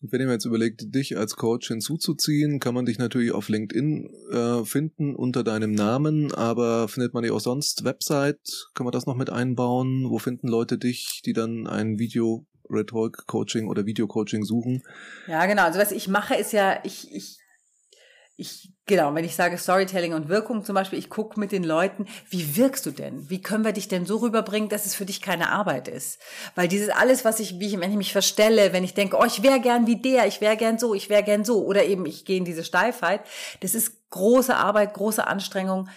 Wenn 0.00 0.20
ihr 0.20 0.26
mir 0.26 0.34
jetzt 0.34 0.44
überlegt, 0.44 0.94
dich 0.94 1.16
als 1.16 1.36
Coach 1.36 1.68
hinzuzuziehen, 1.68 2.60
kann 2.60 2.74
man 2.74 2.84
dich 2.84 2.98
natürlich 2.98 3.32
auf 3.32 3.48
LinkedIn 3.48 4.10
äh, 4.30 4.64
finden 4.64 5.16
unter 5.16 5.42
deinem 5.42 5.72
Namen, 5.72 6.32
aber 6.34 6.88
findet 6.88 7.14
man 7.14 7.22
dich 7.22 7.32
auch 7.32 7.40
sonst? 7.40 7.84
Website, 7.84 8.68
kann 8.74 8.84
man 8.84 8.92
das 8.92 9.06
noch 9.06 9.16
mit 9.16 9.30
einbauen? 9.30 10.10
Wo 10.10 10.18
finden 10.18 10.48
Leute 10.48 10.76
dich, 10.76 11.22
die 11.24 11.32
dann 11.32 11.66
ein 11.66 11.98
Video 11.98 12.46
Rhetoric 12.68 13.26
Coaching 13.26 13.68
oder 13.68 13.86
Video 13.86 14.06
Coaching 14.06 14.44
suchen? 14.44 14.82
Ja, 15.28 15.46
genau. 15.46 15.62
Also 15.62 15.78
was 15.78 15.92
ich 15.92 16.08
mache 16.08 16.34
ist 16.34 16.52
ja, 16.52 16.78
ich, 16.84 17.10
ich 17.14 17.38
ich, 18.36 18.72
genau, 18.86 19.14
wenn 19.14 19.24
ich 19.24 19.34
sage 19.34 19.58
Storytelling 19.58 20.14
und 20.14 20.28
Wirkung 20.28 20.64
zum 20.64 20.74
Beispiel, 20.74 20.98
ich 20.98 21.10
gucke 21.10 21.38
mit 21.38 21.52
den 21.52 21.64
Leuten, 21.64 22.06
wie 22.30 22.56
wirkst 22.56 22.86
du 22.86 22.90
denn? 22.90 23.28
Wie 23.28 23.42
können 23.42 23.64
wir 23.64 23.72
dich 23.72 23.88
denn 23.88 24.06
so 24.06 24.18
rüberbringen, 24.18 24.68
dass 24.68 24.86
es 24.86 24.94
für 24.94 25.04
dich 25.04 25.20
keine 25.20 25.50
Arbeit 25.50 25.88
ist? 25.88 26.20
Weil 26.54 26.68
dieses 26.68 26.88
alles, 26.88 27.24
was 27.24 27.40
ich, 27.40 27.58
wie 27.58 27.66
ich, 27.66 27.80
wenn 27.80 27.90
ich 27.90 27.96
mich 27.96 28.12
verstelle, 28.12 28.72
wenn 28.72 28.84
ich 28.84 28.94
denke, 28.94 29.16
oh, 29.18 29.24
ich 29.24 29.42
wäre 29.42 29.60
gern 29.60 29.86
wie 29.86 30.00
der, 30.00 30.26
ich 30.26 30.40
wäre 30.40 30.56
gern 30.56 30.78
so, 30.78 30.94
ich 30.94 31.10
wäre 31.10 31.22
gern 31.22 31.44
so, 31.44 31.64
oder 31.64 31.84
eben 31.84 32.06
ich 32.06 32.24
gehe 32.24 32.38
in 32.38 32.44
diese 32.44 32.64
Steifheit, 32.64 33.20
das 33.60 33.74
ist 33.74 34.10
große 34.10 34.56
Arbeit, 34.56 34.94
große 34.94 35.26
Anstrengung 35.26 35.88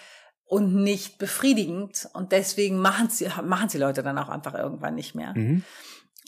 und 0.46 0.76
nicht 0.76 1.20
befriedigend. 1.20 2.10
Und 2.14 2.32
deswegen 2.32 2.80
machen 2.80 3.10
sie, 3.10 3.28
machen 3.44 3.70
sie 3.70 3.78
Leute 3.78 4.04
dann 4.04 4.18
auch 4.18 4.30
einfach 4.30 4.56
irgendwann 4.56 4.96
nicht 4.96 5.14
mehr. 5.14 5.34
Mhm. 5.36 5.64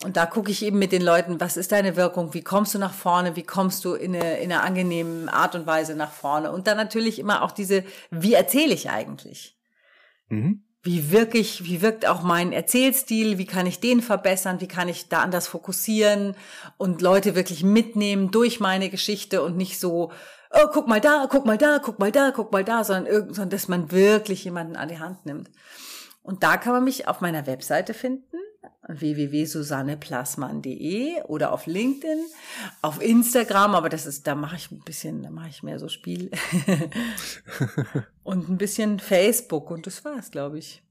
Und 0.04 0.18
da 0.18 0.26
gucke 0.26 0.50
ich 0.50 0.64
eben 0.64 0.80
mit 0.80 0.92
den 0.92 1.04
Leuten, 1.04 1.40
was 1.40 1.58
ist 1.58 1.72
deine 1.72 1.96
Wirkung, 1.96 2.34
wie 2.34 2.42
kommst 2.42 2.74
du 2.74 2.80
nach 2.80 2.94
vorne, 2.94 3.36
wie 3.36 3.44
kommst 3.44 3.86
du 3.86 3.94
in 3.94 4.16
eine, 4.16 4.40
in 4.40 4.52
einer 4.52 4.64
angenehmen 4.64 5.30
Art 5.30 5.54
und 5.54 5.68
Weise 5.68 5.96
nach 5.96 6.12
vorne. 6.12 6.52
Und 6.52 6.66
dann 6.68 6.78
natürlich 6.78 7.20
immer 7.20 7.44
auch 7.44 7.52
diese, 7.52 7.84
wie 8.10 8.34
erzähle 8.34 8.74
ich 8.74 8.90
eigentlich? 8.90 9.58
Mhm. 10.30 10.64
Wie 10.84 11.12
wirklich, 11.12 11.66
wie 11.66 11.84
wirkt 11.84 12.08
auch 12.08 12.24
mein 12.24 12.52
Erzählstil, 12.52 13.38
wie 13.38 13.46
kann 13.46 13.68
ich 13.68 13.80
den 13.80 14.02
verbessern, 14.02 14.60
wie 14.62 14.68
kann 14.68 14.90
ich 14.90 15.10
da 15.10 15.22
anders 15.22 15.48
fokussieren 15.48 16.36
und 16.78 17.04
Leute 17.04 17.36
wirklich 17.36 17.64
mitnehmen 17.64 18.32
durch 18.32 18.60
meine 18.60 18.90
Geschichte 18.90 19.44
und 19.44 19.56
nicht 19.56 19.80
so, 19.80 20.12
oh, 20.50 20.68
guck 20.74 20.88
mal 20.88 21.00
da, 21.00 21.28
guck 21.30 21.46
mal 21.46 21.60
da, 21.60 21.78
guck 21.78 22.00
mal 22.00 22.12
da, 22.12 22.32
guck 22.32 22.52
mal 22.52 22.64
da, 22.64 22.84
sondern, 22.84 23.32
sondern 23.32 23.52
dass 23.52 23.68
man 23.68 23.92
wirklich 23.92 24.44
jemanden 24.44 24.76
an 24.76 24.90
die 24.90 24.98
Hand 24.98 25.28
nimmt. 25.28 25.52
Und 26.24 26.42
da 26.42 26.58
kann 26.58 26.74
man 26.74 26.84
mich 26.84 27.08
auf 27.08 27.22
meiner 27.22 27.46
Webseite 27.46 27.94
finden 27.94 28.38
www.susanneplassmann.de 28.88 31.24
oder 31.24 31.52
auf 31.52 31.66
LinkedIn, 31.66 32.20
auf 32.82 33.02
Instagram, 33.02 33.76
aber 33.76 33.90
das 33.90 34.06
ist, 34.06 34.28
da 34.28 34.36
mache 34.36 34.56
ich 34.56 34.72
ein 34.72 34.80
bisschen, 34.82 35.24
da 35.24 35.32
mache 35.32 35.50
ich 35.50 35.64
mehr 35.64 35.80
so 35.80 35.88
Spiel 35.88 36.30
und 38.24 38.50
ein 38.50 38.58
bisschen 38.58 39.00
Facebook 39.00 39.72
und 39.72 39.88
das 39.88 40.06
war's, 40.06 40.30
glaube 40.32 40.60
ich. 40.60 40.84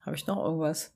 Habe 0.00 0.16
ich 0.16 0.26
noch 0.26 0.44
irgendwas? 0.44 0.92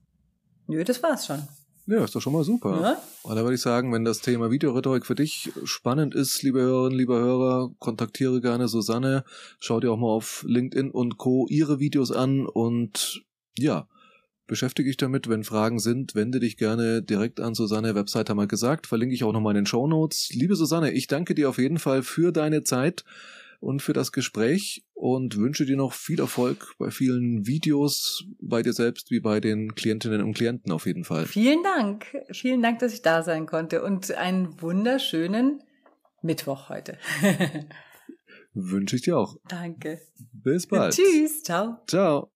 Nö, 0.66 0.82
das 0.82 1.00
war's 1.02 1.26
schon. 1.26 1.46
Ja, 1.88 2.02
ist 2.02 2.16
doch 2.16 2.20
schon 2.20 2.32
mal 2.32 2.42
super. 2.42 2.80
Ja? 2.80 3.00
Da 3.32 3.42
würde 3.42 3.54
ich 3.54 3.60
sagen, 3.60 3.92
wenn 3.92 4.04
das 4.04 4.20
Thema 4.20 4.50
Videorhetorik 4.50 5.06
für 5.06 5.14
dich 5.14 5.52
spannend 5.62 6.16
ist, 6.16 6.42
liebe 6.42 6.60
Hörerinnen, 6.60 6.98
liebe 6.98 7.14
Hörer, 7.14 7.70
kontaktiere 7.78 8.40
gerne 8.40 8.66
Susanne. 8.66 9.22
Schau 9.60 9.78
dir 9.78 9.92
auch 9.92 9.96
mal 9.96 10.08
auf 10.08 10.44
LinkedIn 10.48 10.90
und 10.90 11.16
Co. 11.16 11.46
ihre 11.48 11.78
Videos 11.78 12.10
an 12.10 12.46
und 12.46 13.22
ja, 13.56 13.86
beschäftige 14.46 14.88
dich 14.88 14.96
damit. 14.96 15.28
Wenn 15.28 15.44
Fragen 15.44 15.78
sind, 15.78 16.14
wende 16.14 16.40
dich 16.40 16.56
gerne 16.56 17.02
direkt 17.02 17.40
an 17.40 17.54
Susanne. 17.54 17.94
Website 17.94 18.30
haben 18.30 18.38
wir 18.38 18.46
gesagt. 18.46 18.86
Verlinke 18.86 19.14
ich 19.14 19.24
auch 19.24 19.32
nochmal 19.32 19.52
in 19.52 19.62
den 19.62 19.66
Show 19.66 19.86
Notes. 19.86 20.30
Liebe 20.32 20.56
Susanne, 20.56 20.92
ich 20.92 21.06
danke 21.06 21.34
dir 21.34 21.48
auf 21.48 21.58
jeden 21.58 21.78
Fall 21.78 22.02
für 22.02 22.32
deine 22.32 22.64
Zeit 22.64 23.04
und 23.60 23.82
für 23.82 23.92
das 23.92 24.12
Gespräch 24.12 24.84
und 24.94 25.36
wünsche 25.36 25.66
dir 25.66 25.76
noch 25.76 25.92
viel 25.92 26.20
Erfolg 26.20 26.74
bei 26.78 26.90
vielen 26.90 27.46
Videos, 27.46 28.24
bei 28.40 28.62
dir 28.62 28.72
selbst 28.72 29.10
wie 29.10 29.20
bei 29.20 29.40
den 29.40 29.74
Klientinnen 29.74 30.22
und 30.22 30.34
Klienten 30.34 30.72
auf 30.72 30.86
jeden 30.86 31.04
Fall. 31.04 31.26
Vielen 31.26 31.62
Dank. 31.62 32.06
Vielen 32.30 32.62
Dank, 32.62 32.78
dass 32.80 32.92
ich 32.92 33.02
da 33.02 33.22
sein 33.22 33.46
konnte 33.46 33.82
und 33.82 34.12
einen 34.12 34.60
wunderschönen 34.60 35.62
Mittwoch 36.22 36.68
heute. 36.68 36.98
wünsche 38.56 38.96
ich 38.96 39.02
dir 39.02 39.18
auch. 39.18 39.36
Danke. 39.48 40.00
Bis 40.32 40.66
bald. 40.66 40.94
Tschüss. 40.94 41.42
Ciao. 41.42 41.78
Ciao. 41.86 42.35